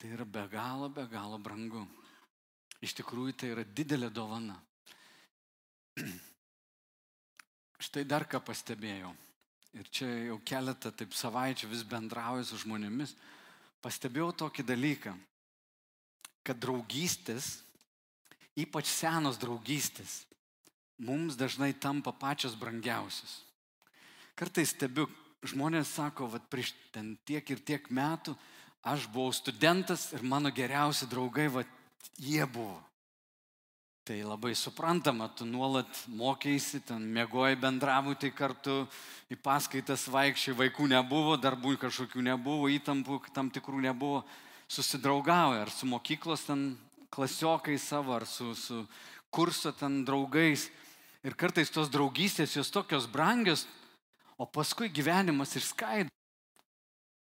[0.00, 1.84] tai yra be galo, be galo brangu.
[2.80, 4.56] Iš tikrųjų tai yra didelė dovana.
[7.88, 9.12] Štai dar ką pastebėjau.
[9.76, 13.12] Ir čia jau keletą taip savaičių vis bendrauju su žmonėmis.
[13.84, 15.12] Pastebėjau tokį dalyką,
[16.46, 17.58] kad draugystės,
[18.58, 20.22] ypač senos draugystės,
[20.98, 23.42] mums dažnai tampa pačios brangiausios.
[24.38, 25.08] Kartais stebiu,
[25.46, 28.36] žmonės sako, kad prieš ten tiek ir tiek metų
[28.82, 31.64] aš buvau studentas ir mano geriausi draugai, va,
[32.18, 32.78] jie buvo.
[34.08, 38.86] Tai labai suprantama, tu nuolat mokėsi, ten mėgoji bendrabutai kartu,
[39.28, 44.22] į paskaitas vaikščiai, vaikų nebuvo, darbų kažkokių nebuvo, įtampų tam tikrų nebuvo,
[44.64, 46.70] susidraugauja ar su mokyklos ten
[47.12, 48.86] klasiokai savo, ar su, su
[49.30, 50.70] kurso ten draugais.
[51.26, 53.66] Ir kartais tos draugystės jos tokios brangios,
[54.38, 56.12] o paskui gyvenimas išskaido.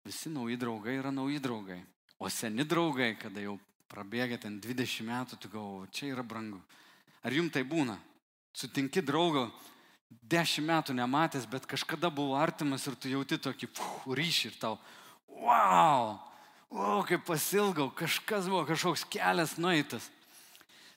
[0.03, 1.79] Visi nauji draugai yra nauji draugai.
[2.17, 3.60] O seni draugai, kada jau
[3.91, 6.60] prabėga ten 20 metų, tu galvo, čia yra brangu.
[7.23, 7.99] Ar jums tai būna?
[8.53, 9.47] Sutinki draugo,
[10.21, 14.75] 10 metų nematęs, bet kažkada buvo artimas ir tu jauti tokį puf, ryšį ir tau,
[15.29, 16.17] wow,
[16.69, 20.10] o kaip pasilgau, kažkas buvo, kažkoks kelias nueitas.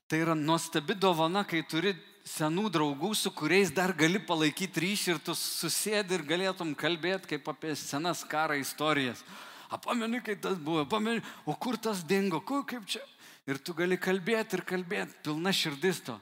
[0.07, 1.95] Tai yra nuostabi dovana, kai turi
[2.27, 7.51] senų draugų, su kuriais dar gali palaikyti ryšį ir tu susėdi ir galėtum kalbėti kaip
[7.53, 9.23] apie senas karo istorijas.
[9.71, 13.03] Apameni, kai tas buvo, apameni, o kur tas dingo, kur kaip čia.
[13.47, 16.17] Ir tu gali kalbėti ir kalbėti, pilna širdis to.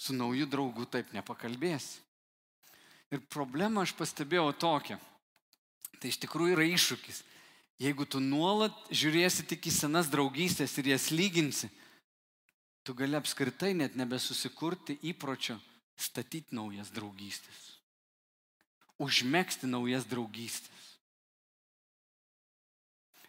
[0.00, 2.00] Su nauju draugu taip nepakalbėsi.
[3.12, 4.96] Ir problemą aš pastebėjau tokią.
[6.00, 7.20] Tai iš tikrųjų yra iššūkis.
[7.82, 11.68] Jeigu tu nuolat žiūrėsi tik į senas draugystės ir jas lyginsi,
[12.82, 15.58] tu gali apskritai net nebesusikurti įpročio
[15.96, 17.78] statyti naujas draugystės.
[19.02, 20.88] Užmėgsti naujas draugystės.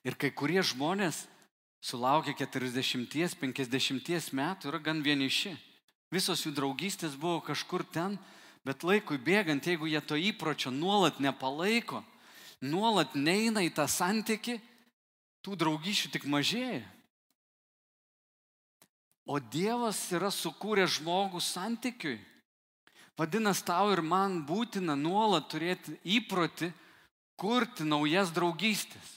[0.03, 1.23] Ir kai kurie žmonės
[1.83, 5.55] sulaukia 40-50 metų yra gan vieniši.
[6.13, 8.19] Visos jų draugystės buvo kažkur ten,
[8.67, 12.03] bet laikui bėgant, jeigu jie to įpročio nuolat nepalaiko,
[12.61, 14.59] nuolat neina į tą santyki,
[15.43, 16.83] tų draugyšių tik mažėja.
[19.25, 22.17] O Dievas yra sukūręs žmogų santykiui.
[23.15, 26.71] Vadinasi, tau ir man būtina nuolat turėti įprotį
[27.39, 29.11] kurti naujas draugystės.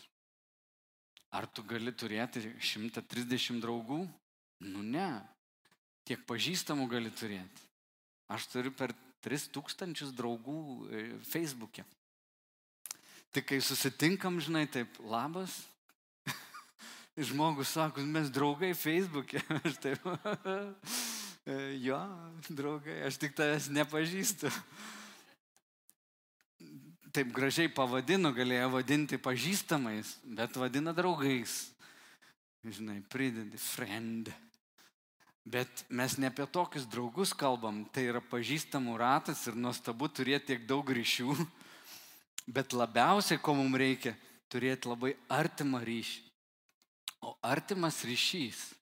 [1.35, 4.05] Ar tu gali turėti 130 draugų?
[4.69, 5.11] Nu ne.
[6.07, 7.65] Tiek pažįstamų gali turėti.
[8.31, 8.95] Aš turiu per
[9.27, 11.83] 3000 draugų e, Facebook'e.
[13.35, 15.65] Tik kai susitinkam, žinai, taip, labas,
[17.17, 19.41] žmogus sako, mes draugai Facebook'e.
[19.65, 20.05] Aš taip,
[21.87, 22.01] jo,
[22.49, 24.51] draugai, aš tik tavęs nepažįstu.
[27.17, 31.71] Taip gražiai pavadino, galėjo vadinti pažįstamais, bet vadina draugais.
[32.67, 34.29] Žinai, pridedi friend.
[35.47, 40.67] Bet mes ne apie tokius draugus kalbam, tai yra pažįstamų ratas ir nuostabu turėti tiek
[40.67, 41.37] daug ryšių.
[42.51, 44.17] Bet labiausiai, ko mums reikia,
[44.51, 46.26] turėti labai artimą ryšį.
[47.21, 48.75] O artimas ryšys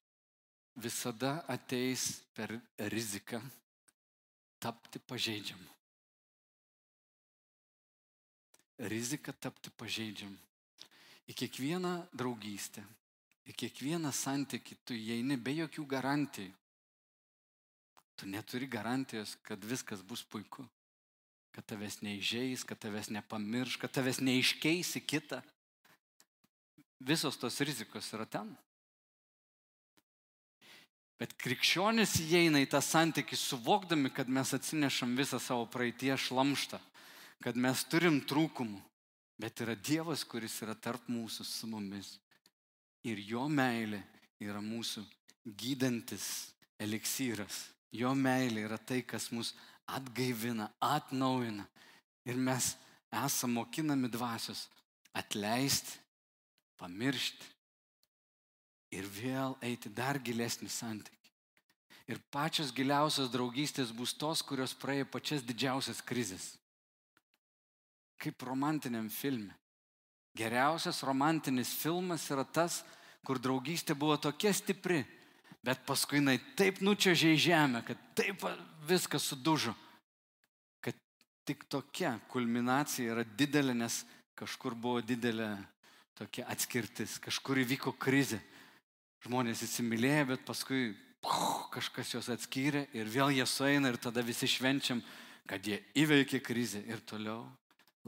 [0.77, 3.41] visada ateis per riziką
[4.59, 5.71] tapti pažeidžiamu.
[8.91, 10.37] Rizika tapti pažeidžiamu.
[11.31, 12.83] Į kiekvieną draugystę,
[13.49, 16.53] į kiekvieną santyki tu įeini be jokių garantijų.
[18.15, 20.67] Tu neturi garantijos, kad viskas bus puiku,
[21.55, 25.41] kad tavęs neižeis, kad tavęs nepamirš, kad tavęs neiškeisi kitą
[27.05, 28.49] visos tos rizikos yra ten.
[31.21, 36.81] Bet krikščionis įeina į tą santykį suvokdami, kad mes atsinešam visą savo praeitie šlamštą,
[37.45, 38.81] kad mes turim trūkumų,
[39.39, 42.17] bet yra Dievas, kuris yra tarp mūsų su mumis.
[43.07, 44.01] Ir jo meilė
[44.43, 45.05] yra mūsų
[45.45, 47.69] gydantis eliksyras.
[47.95, 49.53] Jo meilė yra tai, kas mus
[49.87, 51.67] atgaivina, atnaujina.
[52.27, 52.73] Ir mes
[53.15, 54.67] esame mokinami dvasios
[55.15, 56.01] atleisti,
[56.81, 57.51] pamiršti
[58.95, 61.31] ir vėl eiti dar gilesnį santykį.
[62.13, 66.53] Ir pačios giliausios draugystės bus tos, kurios praėjo pačias didžiausias krizės.
[68.21, 69.55] Kaip romantiniam filme.
[70.37, 72.83] Geriausias romantinis filmas yra tas,
[73.25, 75.01] kur draugystė buvo tokia stipri,
[75.65, 78.45] bet paskui jinai taip nučiažė į žemę, kad taip
[78.85, 79.73] viskas sudužo,
[80.85, 80.99] kad
[81.49, 84.03] tik tokia kulminacija yra didelė, nes
[84.37, 85.55] kažkur buvo didelė
[86.19, 88.41] tokia atskirtis, kažkur įvyko krizė.
[89.25, 90.93] Žmonės įsimylėjo, bet paskui
[91.25, 95.01] puh, kažkas juos atskyrė ir vėl jie sueina ir tada visi švenčiam,
[95.49, 97.47] kad jie įveikė krizę ir toliau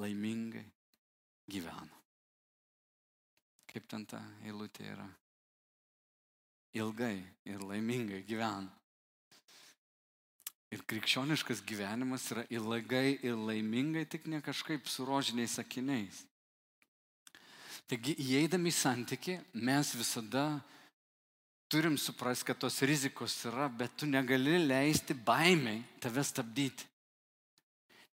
[0.01, 0.65] laimingai
[1.49, 2.03] gyveno.
[3.73, 5.07] Kaip ten ta eilutė yra?
[6.77, 7.17] Ilgai
[7.49, 8.73] ir laimingai gyveno.
[10.75, 16.25] Ir krikščioniškas gyvenimas yra ilgai ir laimingai, tik ne kažkaip su rožiniais sakiniais.
[17.87, 20.59] Taigi, įeidami į santyki, mes visada
[21.71, 26.87] turim suprasti, kad tos rizikos yra, bet tu negali leisti baimiai tave stabdyti.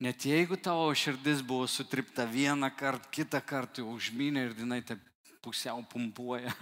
[0.03, 5.01] Net jeigu tavo širdis buvo sutripta vieną kartą, kitą kartą užmynė ir jinai taip
[5.41, 6.53] pusiau pumpuoja,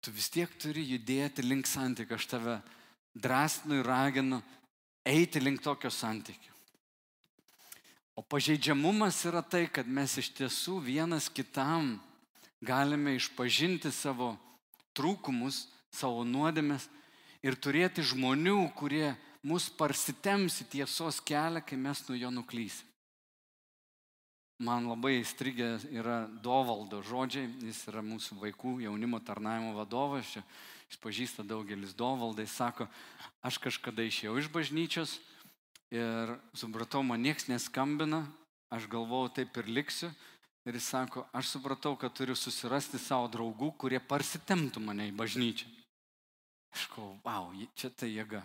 [0.00, 2.16] tu vis tiek turi judėti link santykių.
[2.16, 2.58] Aš tave
[3.14, 4.40] drąsinu ir raginu
[5.04, 6.53] eiti link tokio santykių.
[8.14, 11.96] O pažeidžiamumas yra tai, kad mes iš tiesų vienas kitam
[12.62, 14.36] galime išpažinti savo
[14.94, 16.86] trūkumus, savo nuodėmės
[17.42, 22.86] ir turėti žmonių, kurie mus parsitemsi tiesos kelią, kai mes nuo jo nuklysim.
[24.62, 30.36] Man labai įstrigę yra Dovaldo žodžiai, jis yra mūsų vaikų jaunimo tarnaimo vadovas,
[30.86, 32.86] jis pažįsta daugelis Dovaldai, sako,
[33.42, 35.18] aš kažkada išėjau iš bažnyčios
[35.94, 38.24] ir supratau, man nieks neskambina,
[38.74, 40.10] aš galvojau, taip ir liksiu,
[40.64, 45.66] Ir jis sako, aš supratau, kad turiu susirasti savo draugų, kurie parsitemtų mane į bažnyčią.
[46.72, 48.40] Aš kalbu, wow, čia tai jėga.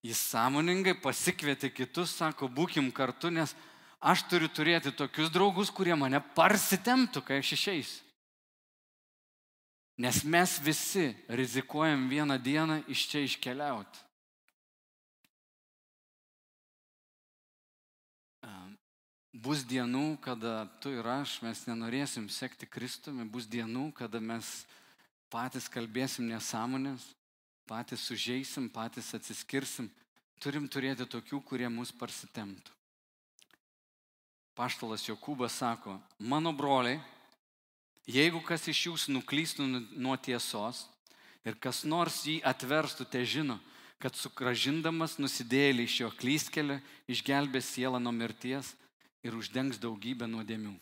[0.00, 3.52] Jis sąmoningai pasikvietė kitus, sako, būkim kartu, nes
[4.00, 8.06] aš turiu turėti tokius draugus, kurie mane parsitemtų, kai aš išeisiu.
[10.00, 14.00] Nes mes visi rizikuojam vieną dieną iš čia iškeliauti.
[19.30, 24.64] Bus dienų, kada tu ir aš, mes nenorėsim sekti Kristumi, bus dienų, kada mes
[25.30, 27.04] patys kalbėsim nesąmonės,
[27.70, 29.86] patys sužeisim, patys atsiskirsim.
[30.42, 32.74] Turim turėti tokių, kurie mus parsitemtų.
[34.58, 36.98] Paštalas Jokūbas sako, mano broliai,
[38.10, 40.88] jeigu kas iš jūsų nuklystų nuo tiesos
[41.46, 43.60] ir kas nors jį atverstų, te žino,
[44.02, 48.74] kad sugražindamas nusidėlį iš jo klyskelio išgelbės sielą nuo mirties
[49.26, 50.74] ir uždengs daugybę nuodėmių.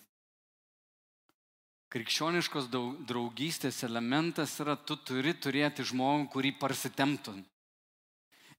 [1.89, 2.67] Krikščioniškos
[3.09, 7.41] draugystės elementas yra, tu turi turėti žmogų, kurį parsitemtum.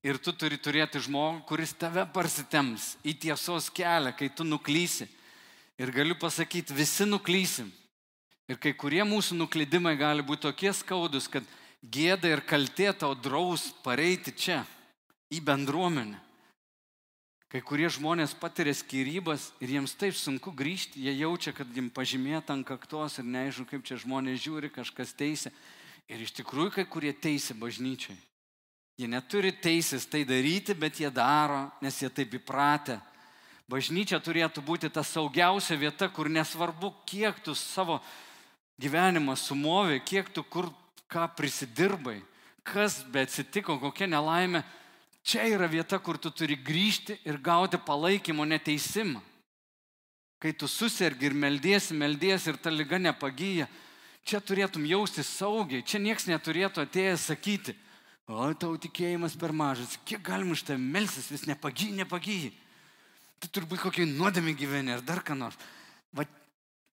[0.02, 5.06] Ir tu turi turėti žmogų, kuris tave parsitems į tiesos kelią, kai tu nuklysi.
[5.80, 7.70] Ir galiu pasakyti, visi nuklysim.
[8.50, 11.46] Ir kai kurie mūsų nuklydimai gali būti tokie skaudus, kad
[11.86, 14.64] gėda ir kaltė tau draus pareiti čia,
[15.30, 16.18] į bendruomenę.
[17.50, 22.54] Kai kurie žmonės patiria skirybas ir jiems taip sunku grįžti, jie jaučia, kad jiems pažymėta
[22.54, 25.50] ant kaktos ir neaišku, kaip čia žmonės žiūri, kažkas teisė.
[26.10, 28.18] Ir iš tikrųjų kai kurie teisė bažnyčiai.
[29.02, 33.00] Jie neturi teisės tai daryti, bet jie daro, nes jie taip įpratę.
[33.70, 37.98] Bažnyčia turėtų būti ta saugiausia vieta, kur nesvarbu, kiek tu savo
[38.82, 40.70] gyvenimą sumovė, kiek tu kur
[41.10, 42.20] ką prisidirbai,
[42.62, 44.62] kas be atsitiko, kokia nelaimė,
[45.30, 49.20] Čia yra vieta, kur tu turi grįžti ir gauti palaikymo neteisimą.
[50.42, 53.68] Kai tu susirgi ir meldiesi, meldiesi ir ta lyga nepagyja,
[54.26, 57.76] čia turėtum jausti saugiai, čia niekas neturėtų atėjęs sakyti,
[58.26, 62.50] o tau tikėjimas per mažas, kiek galima iš tavęs melsis, vis nepagyja, nepagyja.
[63.38, 65.60] Tai turbūt kokie nuodėmė gyveni ar dar ką nors.
[66.16, 66.26] Va,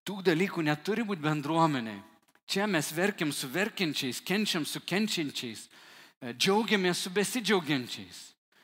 [0.05, 2.03] tų dalykų neturi būti bendruomeniai.
[2.47, 5.65] Čia mes verkiam su verkiančiais, kenčiam su kenčiančiais,
[6.23, 8.23] džiaugiamės su besidžiaugiančiais.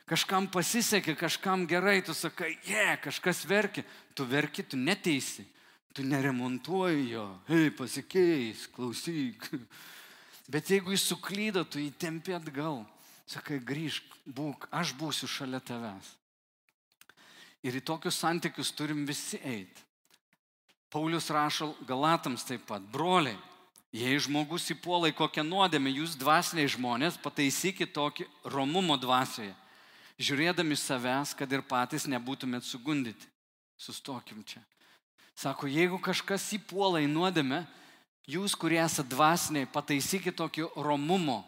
[0.08, 3.84] Kažkam pasisekė, kažkam gerai, tu sakai, je, yeah, kažkas verkia,
[4.14, 5.44] tu verki, tu neteisi,
[5.94, 9.46] tu neremontuoji jo, hei, pasikeis, klausyk.
[10.52, 12.82] Bet jeigu jis suklydo, tu jį tempi atgal,
[13.30, 16.10] sakai, grįžk, būk, aš būsiu šalia tavęs.
[17.62, 19.86] Ir į tokius santykius turim visi eiti.
[20.92, 23.38] Paulius rašo Galatams taip pat, broliai,
[23.92, 29.52] jei žmogus įpuola į kokią nuodėmę, jūs dvasiniai žmonės, pataisykit tokį romumo dvasioje,
[30.16, 33.28] žiūrėdami savęs, kad ir patys nebūtumėt sugundyti.
[33.76, 34.62] Sustokim čia.
[35.36, 37.64] Sako, jeigu kažkas įpuola į nuodėmę,
[38.30, 41.42] jūs, kurie esate dvasiniai, pataisykit tokį romumo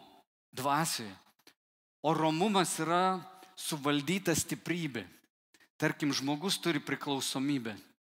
[0.53, 1.13] dvasioje.
[2.05, 3.17] O romumas yra
[3.57, 5.05] suvaldyta stiprybė.
[5.81, 7.73] Tarkim, žmogus turi priklausomybę,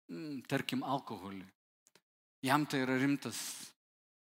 [0.09, 1.45] mm, tarkim, alkoholį.
[2.45, 3.37] Jam tai yra rimtas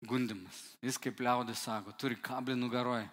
[0.06, 0.60] gundimas.
[0.82, 3.08] Jis, kaip liaudė sako, turi kablį nugaroje.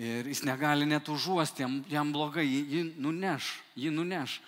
[0.00, 4.38] Ir jis negali net užuosti, jam, jam blogai, jį, jį nuneš, jį nuneš.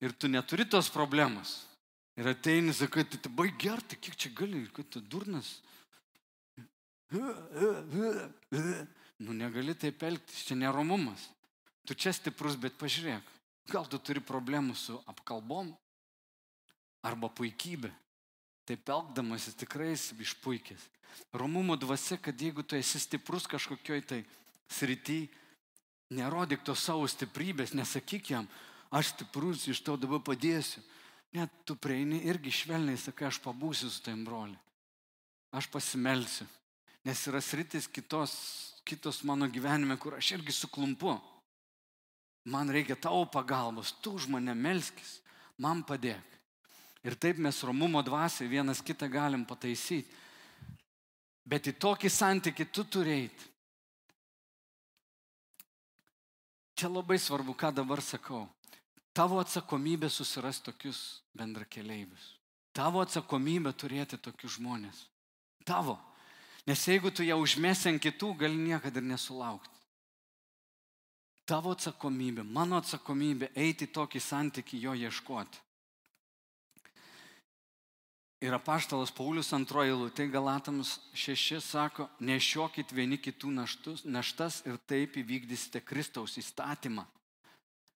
[0.00, 1.58] Ir tu neturi tos problemos.
[2.16, 5.58] Ir ateini, sakai, tai baig gerti, kiek čia gali, kad tu durnas.
[9.20, 11.28] Nu negali taip elgtis, čia neromumas.
[11.84, 13.26] Tu čia stiprus, bet pažiūrėk,
[13.68, 15.74] gal tu turi problemų su apkalbom
[17.04, 17.90] arba puikybė.
[18.70, 20.82] Taip elgdamasis tikrai išpuikęs.
[21.34, 24.20] Romumo dvasia, kad jeigu tu esi stiprus kažkokioj tai
[24.70, 25.24] srity,
[26.14, 28.46] nerodyk to savo stiprybės, nesakyk jam,
[28.94, 30.84] aš stiprus, iš to dabar padėsiu.
[31.34, 34.58] Net tu prieini irgi švelniai, sakai, aš pabūsiu su taim broliu.
[35.50, 36.46] Aš pasimelsiu.
[37.06, 38.32] Nes yra sritis kitos,
[38.86, 41.16] kitos mano gyvenime, kur aš irgi suklumpu.
[42.46, 45.18] Man reikia tavo pagalbos, tu už mane melskis,
[45.58, 46.38] man padėk.
[47.04, 50.08] Ir taip mes romumo dvasiai vienas kitą galim pataisyti.
[51.48, 53.30] Bet į tokį santykį tu turėjai.
[56.76, 58.46] Čia labai svarbu, ką dabar sakau.
[59.12, 61.00] Tavo atsakomybė susirasti tokius
[61.36, 62.36] bendrakeleivius.
[62.72, 65.02] Tavo atsakomybė turėti tokius žmonės.
[65.66, 65.98] Tavo.
[66.68, 69.80] Nes jeigu tu ją užmesi ant kitų, gali niekada ir nesulaukti.
[71.50, 75.58] Tavo atsakomybė, mano atsakomybė eiti tokį santyki jo ieškoti.
[78.40, 85.18] Ir apaštalas Paulius antroji lūtė Galatams 6 sako, nešiokit vieni kitų naštus, naštas ir taip
[85.20, 87.04] įvykdysite Kristaus įstatymą.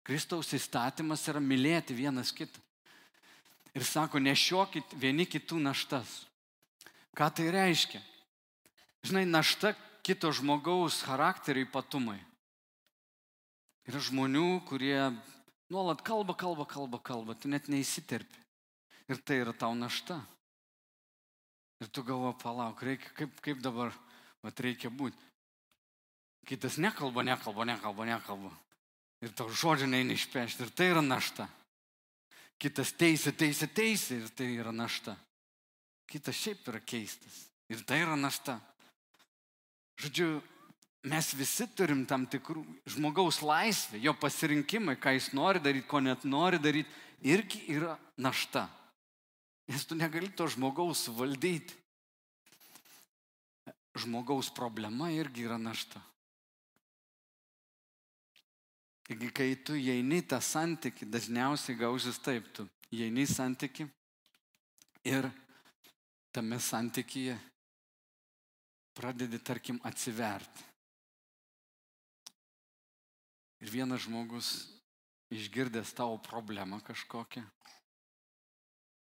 [0.02, 2.58] Kristaus įstatymas yra mylėti vienas kitą.
[3.78, 6.24] Ir sako, nešiokit vieni kitų naštas.
[7.14, 8.02] Ką tai reiškia?
[9.06, 12.18] Žinai, našta kito žmogaus charakterio ypatumai.
[13.86, 14.98] Yra žmonių, kurie
[15.70, 18.41] nuolat kalba, kalba, kalba, kalba, tu net neįsiterpi.
[19.10, 20.20] Ir tai yra tau našta.
[21.82, 23.94] Ir tu galvo, palauk, reikia, kaip, kaip dabar,
[24.46, 25.18] mat reikia būti.
[26.46, 28.52] Kitas nekalba, nekalba, nekalba, nekalba.
[29.22, 30.66] Ir tau žodžio neina išpešti.
[30.66, 31.48] Ir tai yra našta.
[32.62, 34.22] Kitas teisė, teisė, teisė.
[34.22, 35.16] Ir tai yra našta.
[36.10, 37.46] Kitas šiaip yra keistas.
[37.70, 38.58] Ir tai yra našta.
[40.02, 40.42] Žodžiu,
[41.06, 46.26] mes visi turim tam tikrų žmogaus laisvę, jo pasirinkimai, ką jis nori daryti, ko net
[46.26, 46.90] nori daryti,
[47.22, 48.68] irgi yra našta.
[49.72, 51.78] Nes tu negali to žmogaus valdyti.
[53.96, 56.02] Žmogaus problema irgi yra našta.
[59.08, 63.88] Taigi, kai tu įeini tą santyki, dažniausiai gausis taip, tu įeini į santyki
[65.08, 65.28] ir
[66.32, 67.36] tame santykyje
[68.96, 70.68] pradedi, tarkim, atsiverti.
[73.62, 74.52] Ir vienas žmogus
[75.32, 77.44] išgirdęs tavo problemą kažkokią,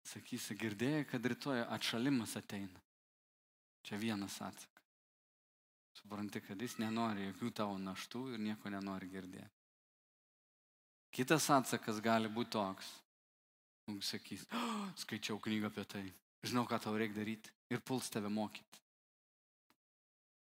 [0.07, 2.81] sakysi, girdėjai, kad rytoj atšalimas ateina.
[3.85, 4.89] Čia vienas atsakas.
[5.97, 9.61] Supranti, kad jis nenori jokių tavo naštų ir nieko nenori girdėti.
[11.11, 12.87] Kitas atsakas gali būti toks.
[13.91, 16.03] Jis sakys, oh, skaičiau knygą apie tai,
[16.45, 18.79] žinau, ką tau reikia daryti ir puls tave mokyti.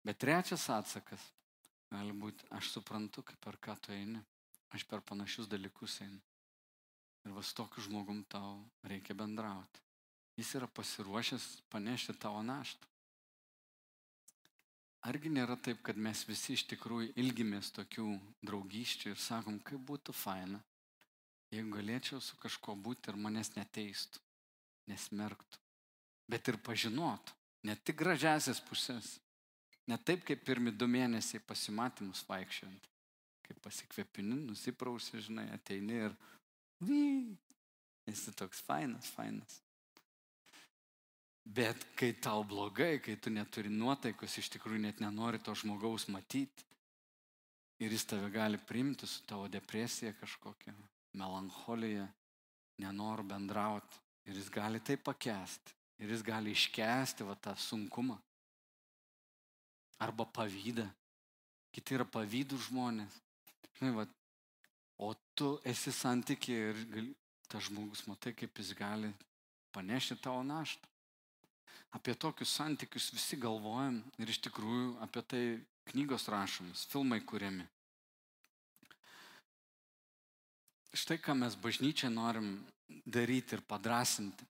[0.05, 1.21] Bet trečias atsakas
[1.91, 4.21] gali būti, aš suprantu, per ką tu eini,
[4.73, 6.21] aš per panašius dalykus einu.
[7.25, 9.81] Ir vas tokiu žmogum tau reikia bendrauti.
[10.37, 12.91] Jis yra pasiruošęs panešti tavo naštą.
[15.05, 18.07] Argi nėra taip, kad mes visi iš tikrųjų ilgimės tokių
[18.45, 20.61] draugyščių ir sakom, kaip būtų faina,
[21.53, 24.23] jeigu galėčiau su kažkuo būti ir manęs neteistų,
[24.89, 25.61] nesmerktų,
[26.29, 27.37] bet ir pažinotų,
[27.69, 29.13] ne tik gražiasias pusės,
[29.85, 32.87] Ne taip, kaip pirmi du mėnesiai pasimatymus vaikščiant.
[33.45, 36.15] Kaip pasikvėpini, nusiprausi, žinai, ateini ir...
[36.83, 37.37] Vy,
[38.09, 39.61] esi toks fainas, fainas.
[41.45, 46.65] Bet kai tau blogai, kai tu neturi nuotaikos, iš tikrųjų net nenori to žmogaus matyti.
[47.79, 50.73] Ir jis tave gali priimti su tavo depresija kažkokia,
[51.19, 52.07] melancholija,
[52.81, 53.99] nenori bendrauti.
[54.25, 55.75] Ir jis gali tai pakęsti.
[56.01, 58.17] Ir jis gali iškesti va tą sunkumą
[59.99, 60.87] arba pavydą.
[61.71, 63.19] Kiti yra pavydų žmonės.
[63.77, 64.05] Žinai, va,
[64.97, 66.81] o tu esi santykė ir
[67.49, 69.11] tas žmogus, matai, kaip jis gali
[69.75, 70.87] panešti tavo naštą.
[71.95, 75.43] Apie tokius santykius visi galvojam ir iš tikrųjų apie tai
[75.91, 77.67] knygos rašomas, filmai kuriami.
[80.95, 82.57] Štai ką mes bažnyčiai norim
[83.05, 84.47] daryti ir padrasinti.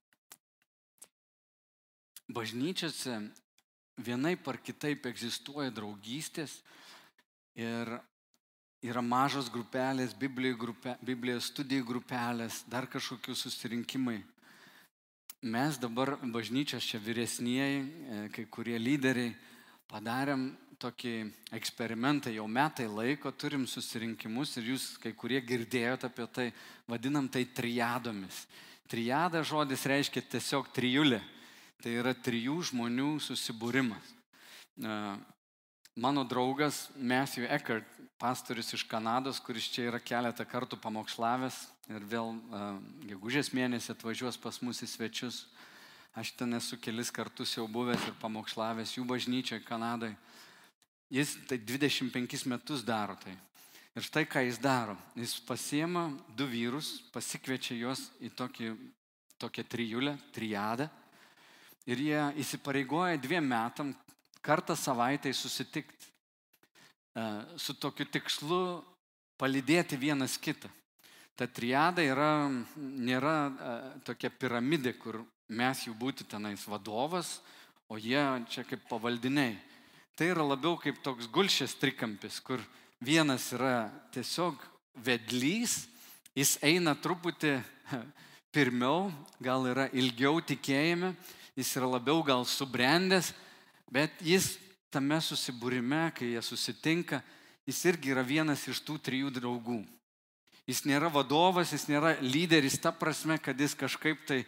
[2.30, 3.18] Bažnyčiose
[3.98, 6.60] vienai par kitaip egzistuoja draugystės
[7.58, 7.91] ir
[8.86, 14.19] yra mažos grupelės, Biblijos, grupė, Biblijos studijų grupelės, dar kažkokių susirinkimai.
[15.45, 19.36] Mes dabar bažnyčios čia vyresnieji, e, kai kurie lyderiai,
[19.89, 20.47] padarėm
[20.81, 21.13] tokį
[21.55, 26.47] eksperimentą, jau metai laiko turim susirinkimus ir jūs kai kurie girdėjote apie tai,
[26.88, 28.45] vadinam tai triadomis.
[28.89, 31.21] Triada žodis reiškia tiesiog trijulė.
[31.81, 34.13] Tai yra trijų žmonių susibūrimas.
[35.96, 37.86] Mano draugas Matthew Eckert,
[38.20, 41.56] pastorius iš Kanados, kuris čia yra keletą kartų pamokšlavęs
[41.88, 42.34] ir vėl
[43.08, 45.46] gegužės mėnesį atvažiuos pas mus į svečius.
[46.12, 50.18] Aš ten esu kelis kartus jau buvęs ir pamokšlavęs jų bažnyčioje Kanadoje.
[51.16, 53.38] Jis tai 25 metus daro tai.
[53.96, 54.98] Ir štai ką jis daro.
[55.16, 58.74] Jis pasiema du vyrus, pasikviečia juos į tokį,
[59.39, 60.91] tokią trijulę, triadą.
[61.88, 63.96] Ir jie įsipareigoja dviem metam
[64.46, 66.12] kartą savaitai susitikti.
[67.16, 67.24] E,
[67.58, 68.62] su tokiu tikslu
[69.39, 70.70] palydėti vienas kitą.
[71.36, 73.76] Ta triada yra, nėra e,
[74.08, 77.39] tokia piramidė, kur mes jų būti tenais vadovas,
[77.89, 78.22] o jie
[78.52, 79.58] čia kaip pavaldiniai.
[80.16, 82.62] Tai yra labiau kaip toks gulšės trikampis, kur
[83.04, 84.62] vienas yra tiesiog
[85.04, 85.86] vedlys,
[86.36, 87.58] jis eina truputį
[88.56, 89.10] pirmiau,
[89.43, 91.12] gal yra ilgiau tikėjime,
[91.60, 93.34] jis yra labiau gal subrendęs,
[93.91, 94.55] bet jis
[94.93, 97.21] tame susibūrime, kai jie susitinka,
[97.67, 99.81] jis irgi yra vienas iš tų trijų draugų.
[100.65, 104.43] Jis nėra vadovas, jis nėra lyderis ta prasme, kad jis kažkaip tai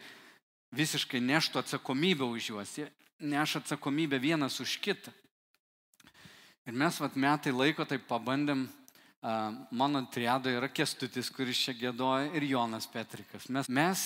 [0.74, 2.72] visiškai neštų atsakomybę už juos.
[2.78, 2.88] Jie
[3.20, 5.12] neša atsakomybę vienas už kitą.
[6.66, 8.66] Ir mes vat metai laiko taip pabandėm,
[9.70, 13.48] mano triado yra Kestutis, kuris čia gėdoja, ir Jonas Petrikas.
[13.48, 14.02] Mes, mes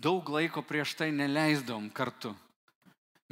[0.00, 2.32] daug laiko prieš tai neleisdavom kartu.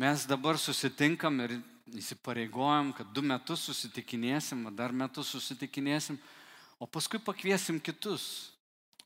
[0.00, 1.58] Mes dabar susitinkam ir
[2.00, 6.16] įsipareigojam, kad du metus susitikinėsim, dar metus susitikinėsim,
[6.80, 8.24] o paskui pakviesim kitus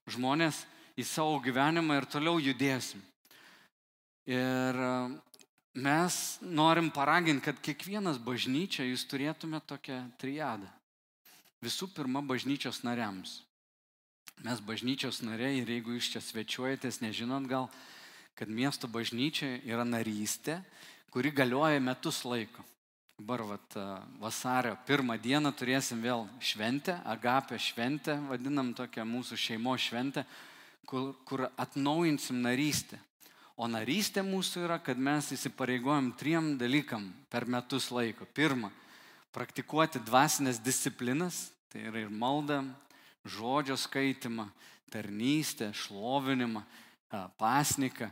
[0.07, 0.61] žmonės
[0.95, 3.03] į savo gyvenimą ir toliau judėsim.
[4.31, 4.79] Ir
[5.75, 10.71] mes norim paraginti, kad kiekvienas bažnyčia jūs turėtume tokią triadą.
[11.65, 13.41] Visų pirma, bažnyčios nariams.
[14.47, 17.67] Mes bažnyčios nariai ir jeigu jūs čia svečiuojatės, nežinot gal,
[18.35, 20.59] kad miesto bažnyčia yra narystė,
[21.15, 22.65] kuri galioja metus laiko.
[23.15, 23.77] Dabar vat,
[24.19, 30.25] vasario pirmą dieną turėsim vėl šventę, agapę šventę, vadinam tokią mūsų šeimos šventę,
[30.83, 32.99] kur, kur atnaujinsim narystę.
[33.55, 38.27] O narystė mūsų yra, kad mes įsipareigojam triem dalykam per metus laiko.
[38.35, 38.73] Pirma,
[39.31, 42.65] praktikuoti dvasinės disciplinas, tai yra ir malda,
[43.23, 44.49] žodžio skaitimą,
[44.91, 46.65] tarnystę, šlovinimą,
[47.39, 48.11] pasniką.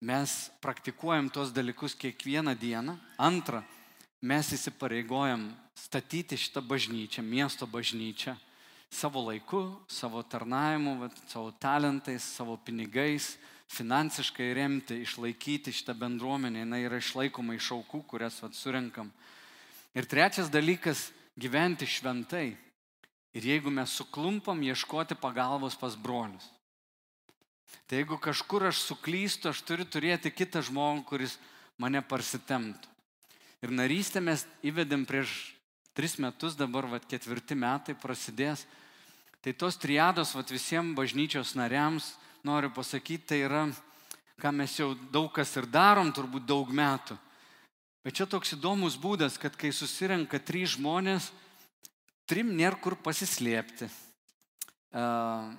[0.00, 2.96] Mes praktikuojam tos dalykus kiekvieną dieną.
[3.20, 3.60] Antra,
[4.22, 8.32] mes įsipareigojam statyti šitą bažnyčią, miesto bažnyčią
[8.90, 13.36] savo laiku, savo tarnavimu, savo talentais, savo pinigais,
[13.68, 19.12] finansiškai remti, išlaikyti šitą bendruomenę, jinai yra išlaikoma iš aukų, kurias vat, surinkam.
[19.94, 21.10] Ir trečias dalykas-
[21.42, 22.56] gyventi šventai.
[23.36, 26.48] Ir jeigu mes suklumpam, ieškoti pagalbos pas brolius.
[27.90, 31.38] Tai jeigu kažkur aš suklystu, aš turiu turėti kitą žmogų, kuris
[31.80, 32.86] mane parsitemtų.
[33.60, 35.32] Ir narystę mes įvedėm prieš
[35.92, 38.62] tris metus, dabar vat, ketvirti metai prasidės.
[39.42, 42.14] Tai tos triados vat, visiems bažnyčios nariams
[42.46, 43.64] noriu pasakyti, tai yra,
[44.40, 47.18] ką mes jau daug kas ir darom, turbūt daug metų.
[48.04, 51.28] Bet čia toks įdomus būdas, kad kai susirenka trys žmonės,
[52.24, 53.90] trim nėra kur pasislėpti.
[54.90, 55.52] Uh,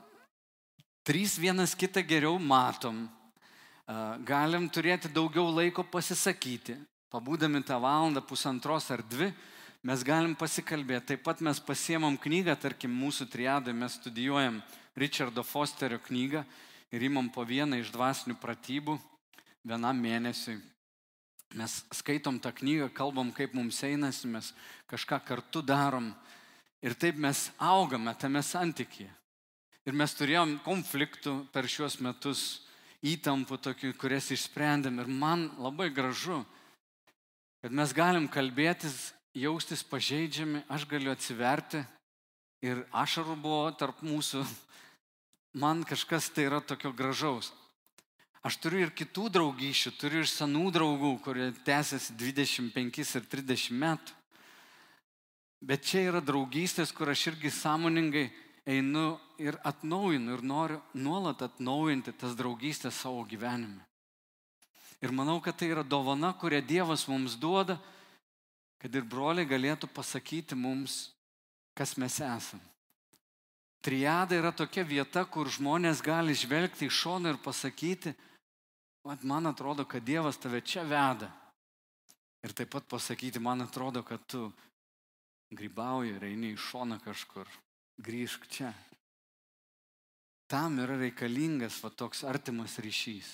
[1.04, 3.08] trys vienas kitą geriau matom.
[4.26, 6.78] Galim turėti daugiau laiko pasisakyti.
[7.12, 9.34] Pabūdami tą valandą, pusantros ar dvi,
[9.84, 11.10] mes galim pasikalbėti.
[11.12, 14.62] Taip pat mes pasiemam knygą, tarkim, mūsų triadai mes studijuojam
[14.96, 16.46] Richardo Fosterio knygą
[16.92, 18.96] ir imam po vieną iš dvasinių pratybų
[19.68, 20.62] vienam mėnesiui.
[21.60, 24.54] Mes skaitom tą knygą, kalbam, kaip mums einasi, mes
[24.88, 26.14] kažką kartu darom
[26.80, 29.12] ir taip mes augame tame santykėje.
[29.90, 32.62] Ir mes turėjom konfliktų per šiuos metus,
[33.02, 35.00] įtampų tokių, kurias išsprendėm.
[35.02, 36.44] Ir man labai gražu,
[37.64, 41.82] kad mes galim kalbėtis, jaustis pažeidžiami, aš galiu atsiverti
[42.62, 44.44] ir ašarų buvo tarp mūsų
[45.58, 47.52] man kažkas tai yra tokio gražaus.
[48.42, 54.16] Aš turiu ir kitų draugyšių, turiu ir senų draugų, kurie tęsiasi 25 ir 30 metų.
[55.62, 58.32] Bet čia yra draugystės, kur aš irgi sąmoningai
[58.66, 63.82] einu ir atnaujinu ir noriu nuolat atnaujinti tas draugystės savo gyvenime.
[65.02, 67.80] Ir manau, kad tai yra dovana, kurią Dievas mums duoda,
[68.78, 71.10] kad ir broliai galėtų pasakyti mums,
[71.74, 72.68] kas mes esame.
[73.82, 78.14] Triada yra tokia vieta, kur žmonės gali žvelgti iš šono ir pasakyti,
[79.26, 81.32] man atrodo, kad Dievas tave čia veda.
[82.46, 84.52] Ir taip pat pasakyti, man atrodo, kad tu
[85.50, 87.50] grybauji ir eini į šoną kažkur.
[88.02, 88.72] Grįžk čia.
[90.50, 93.30] Tam yra reikalingas va toks artimas ryšys.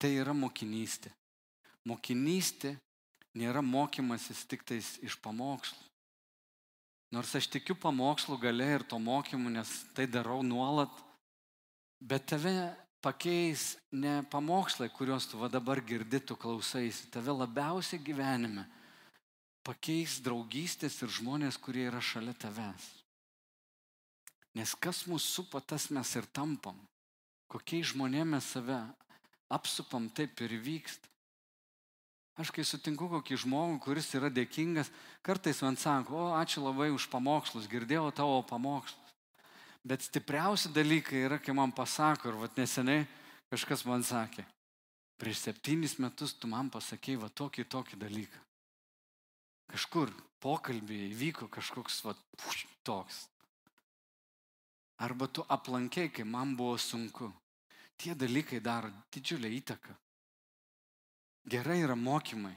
[0.00, 1.12] Tai yra mokinystė.
[1.86, 2.74] Mokinystė
[3.36, 5.84] nėra mokymasis tik tais iš pamokslų.
[7.14, 10.90] Nors aš tikiu pamokslų gale ir to mokymu, nes tai darau nuolat,
[12.00, 12.74] bet tave
[13.04, 18.66] pakeis ne pamokslai, kuriuos tu va dabar girdi, tu klausaisi, tave labiausiai gyvenime
[19.66, 22.86] pakeis draugystės ir žmonės, kurie yra šalia tavęs.
[24.56, 26.78] Nes kas mūsų supa, tas mes ir tampam.
[27.52, 28.78] Kokiais žmonėmis save
[29.52, 31.10] apsupam, taip ir vyksta.
[32.36, 34.90] Aš kai sutinku kokį žmogų, kuris yra dėkingas,
[35.24, 39.14] kartais man sako, o ačiū labai už pamokslus, girdėjau tavo pamokslus.
[39.86, 43.06] Bet stipriausi dalykai yra, kai man pasako, ir vat neseniai
[43.52, 44.44] kažkas man sakė,
[45.16, 48.42] prieš septynis metus tu man pasakėjai va tokį tokį dalyką.
[49.72, 50.12] Kažkur
[50.44, 53.24] pokalbėje įvyko kažkoks va puš, toks.
[54.98, 57.28] Arba tu aplankiai, kai man buvo sunku.
[57.96, 59.94] Tie dalykai daro didžiulę įtaką.
[61.46, 62.56] Gerai yra mokymai.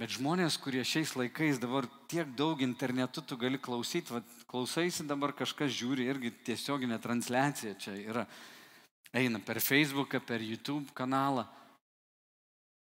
[0.00, 5.34] Bet žmonės, kurie šiais laikais dabar tiek daug internetu tu gali klausyti, va, klausaisi dabar
[5.36, 8.24] kažkas žiūri, irgi tiesioginė transliacija čia yra.
[9.12, 11.44] Eina per Facebooką, per YouTube kanalą.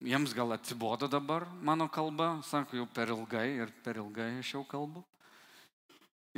[0.02, 4.64] Jiems gal atsibodo dabar mano kalba, sako, jau per ilgai ir per ilgai aš jau
[4.70, 5.04] kalbu.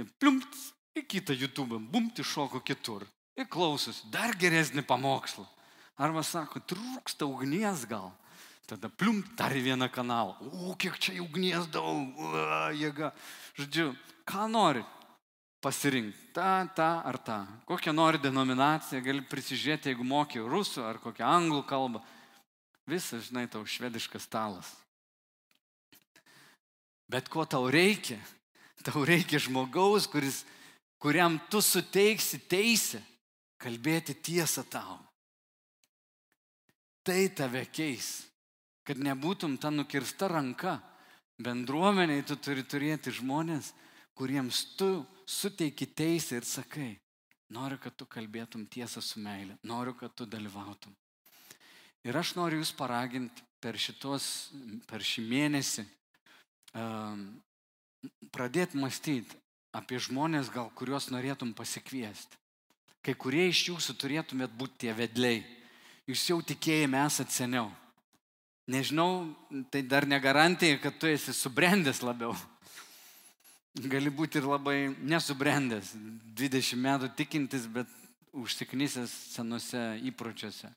[0.01, 0.58] Ir pliumpt
[0.98, 3.06] į kitą YouTube, bumt iššoko kitur.
[3.38, 5.46] Ir klausosi, dar geresnį pamokslą.
[5.98, 8.12] Arba sako, trūksta ugnies gal.
[8.70, 10.38] Tada plium, dar vieną kanalą.
[10.39, 12.44] O, kiek čia ugnies daug, o,
[12.78, 13.12] jėga.
[13.60, 13.91] Žodžiu,
[14.30, 14.86] ką nori
[15.64, 16.32] pasirinkti.
[16.34, 17.39] Ta, ta ar ta.
[17.68, 22.02] Kokią nori denominaciją, gali prisižiūrėti, jeigu moki rusų ar kokią anglų kalbą.
[22.89, 24.72] Visas, žinai, tau švediškas stalas.
[27.08, 28.18] Bet ko tau reikia?
[28.84, 30.41] Tau reikia žmogaus, kuris,
[31.04, 33.01] kuriam tu suteiksi teisę
[33.60, 35.01] kalbėti tiesą tau.
[37.04, 38.22] Tai tave keis
[38.88, 40.80] kad nebūtum ta nukirsta ranka.
[41.43, 43.72] Bendruomeniai tu turi turėti žmonės,
[44.16, 46.91] kuriems tu suteiki teisę ir sakai,
[47.49, 50.93] noriu, kad tu kalbėtum tiesą su meilė, noriu, kad tu dalyvautum.
[52.06, 54.51] Ir aš noriu jūs paraginti per, šitos,
[54.86, 55.86] per šį mėnesį
[56.78, 57.26] um,
[58.36, 59.39] pradėti mąstyti
[59.74, 62.38] apie žmonės, gal kuriuos norėtum pasikviesti.
[63.03, 65.41] Kai kurie iš jūsų turėtumėt būti tie vedliai.
[66.07, 67.71] Jūs jau tikėjime esate seniau.
[68.69, 69.34] Nežinau,
[69.74, 72.32] tai dar negarantija, kad tu esi subrendęs labiau.
[73.74, 75.95] Gali būti ir labai nesubrendęs,
[76.38, 77.89] 20 metų tikintis, bet
[78.32, 80.69] užsiknysęs senose įpročiuose.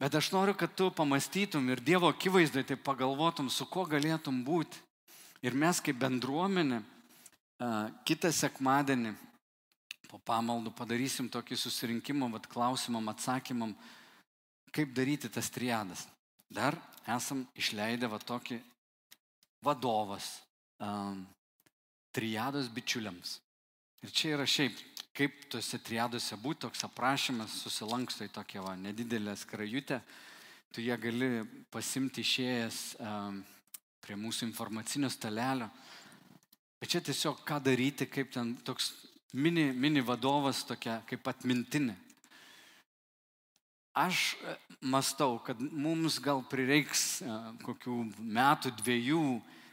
[0.00, 4.80] Bet aš noriu, kad tu pamastytum ir Dievo akivaizdoje tai pagalvotum, su kuo galėtum būti.
[5.44, 6.80] Ir mes kaip bendruomenė
[8.08, 9.12] kitą sekmadienį
[10.10, 13.74] po pamaldų padarysim tokį susirinkimą, vad klausimam, atsakymam,
[14.74, 16.06] kaip daryti tas triadas.
[16.50, 16.74] Dar
[17.06, 18.58] esam išleidę va tokį
[19.62, 20.40] vadovas
[20.82, 21.22] um,
[22.16, 23.36] triados bičiuliams.
[24.00, 24.74] Ir čia yra šiaip,
[25.14, 30.00] kaip tuose triadose būtų toks aprašymas, susilanksto į tokią va, nedidelę skrajutę,
[30.72, 33.42] tu ją gali pasimti išėjęs um,
[34.00, 35.68] prie mūsų informacinio stalelio.
[36.80, 38.94] Bet čia tiesiog ką daryti, kaip ten toks
[39.36, 41.96] mini, mini vadovas, tokia kaip atmintinė.
[44.00, 49.24] Aš e, mastau, kad mums gal prireiks e, kokių metų, dviejų,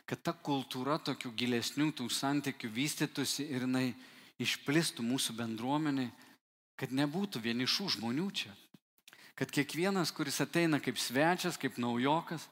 [0.09, 3.91] kad ta kultūra tokių gilesnių tų santykių vystytųsi ir jinai
[4.41, 6.11] išplistų mūsų bendruomeniai,
[6.77, 8.53] kad nebūtų vienišų žmonių čia.
[9.37, 12.47] Kad kiekvienas, kuris ateina kaip svečias, kaip naujokas,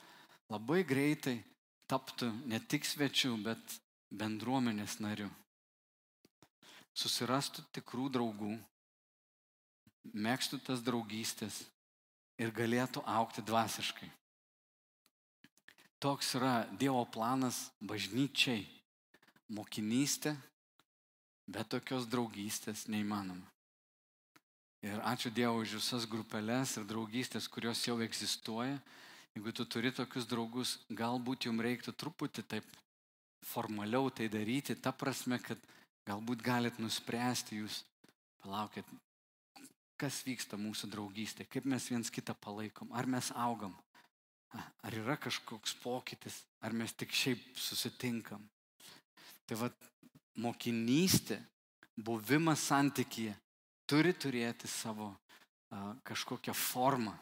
[0.53, 1.39] labai greitai
[1.89, 3.80] taptų ne tik svečiu, bet
[4.20, 5.30] bendruomenės nariu.
[6.95, 8.53] Susirastų tikrų draugų,
[10.16, 11.63] mėgstų tas draugystės
[12.39, 14.07] ir galėtų aukti dvasiškai.
[15.99, 18.66] Toks yra Dievo planas bažnyčiai.
[19.55, 20.32] Mokinystė,
[21.45, 23.45] bet tokios draugystės neįmanoma.
[24.86, 28.80] Ir ačiū Dievui už visas grupelės ir draugystės, kurios jau egzistuoja.
[29.36, 32.68] Jeigu tu turi tokius draugus, galbūt jums reiktų truputį taip
[33.46, 35.62] formaliau tai daryti, ta prasme, kad
[36.08, 37.84] galbūt galit nuspręsti jūs,
[38.43, 38.88] palaukit,
[40.02, 43.74] kas vyksta mūsų draugystė, kaip mes viens kitą palaikom, ar mes augam,
[44.56, 48.43] ar yra kažkoks pokytis, ar mes tik šiaip susitinkam.
[49.46, 49.76] Tai vad,
[50.41, 51.39] mokinystė,
[51.96, 53.36] buvimas santykyje
[53.88, 57.16] turi turėti savo a, kažkokią formą.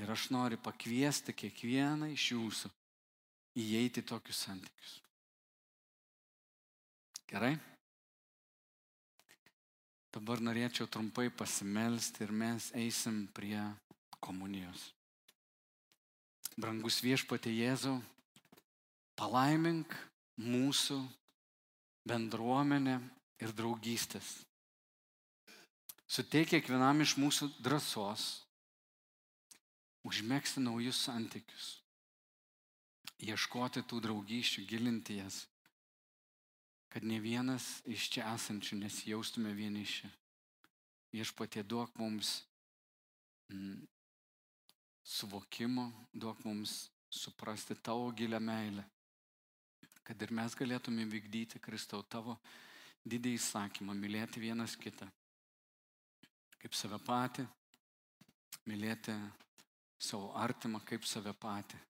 [0.00, 2.70] Ir aš noriu pakviesti kiekvieną iš jūsų
[3.60, 5.01] įeiti į tokius santykius.
[7.32, 7.54] Gerai?
[10.12, 13.56] Dabar norėčiau trumpai pasimelsti ir mes eisim prie
[14.20, 14.90] komunijos.
[16.60, 17.94] Brangus viešpatė Jėzau,
[19.16, 19.94] palaimink
[20.36, 20.98] mūsų
[22.04, 22.98] bendruomenę
[23.40, 24.42] ir draugystės.
[26.04, 28.26] Suteik kiekvienam iš mūsų drąsos
[30.04, 31.70] užmėgsti naujus santykius,
[33.24, 35.46] ieškoti tų draugysčių, gilinti jas,
[36.92, 40.10] kad ne vienas iš čia esančių nesijaustume vieniši.
[41.12, 42.42] Viešpatie duok mums
[43.48, 43.80] mm,
[45.04, 48.84] suvokimo, duok mums suprasti tavo gilę meilę,
[50.04, 52.36] kad ir mes galėtume vykdyti Kristau tavo
[53.04, 55.08] didį įsakymą, mylėti vienas kitą
[56.62, 57.42] kaip save patį,
[58.70, 59.14] mylėti
[59.98, 61.80] savo artimą kaip save patį.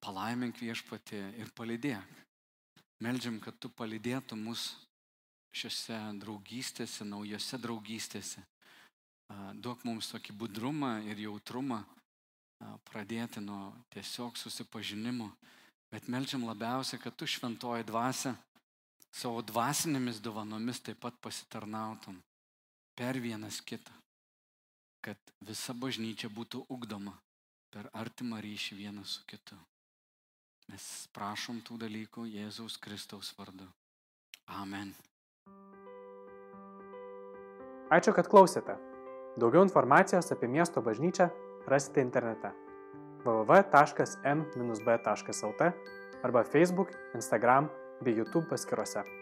[0.00, 2.18] Palaimink viešpatį ir palydėk.
[3.00, 4.74] Meldžiam, kad tu palydėtų mus
[5.56, 8.42] šiuose draugystėse, naujose draugystėse.
[9.62, 11.80] Duok mums tokį budrumą ir jautrumą
[12.90, 15.30] pradėti nuo tiesiog susipažinimo,
[15.90, 18.34] bet melčiam labiausiai, kad tu šventoji dvasia
[19.10, 22.20] savo dvasinėmis dovanomis taip pat pasitarnautum
[22.94, 23.94] per vienas kitą,
[25.00, 27.16] kad visa bažnyčia būtų ugdoma
[27.72, 29.56] per artimą ryšį vienas su kitu.
[30.70, 30.84] Mes
[31.16, 33.66] prašom tų dalykų Jėzaus Kristaus vardu.
[34.60, 34.94] Amen.
[37.90, 38.76] Ačiū, kad klausėte.
[39.40, 41.26] Daugiau informacijos apie miesto bažnyčią
[41.70, 42.50] rasite internete
[43.24, 43.72] www.m-b.lt
[46.22, 47.68] arba Facebook, Instagram
[48.04, 49.19] bei YouTube paskiruose.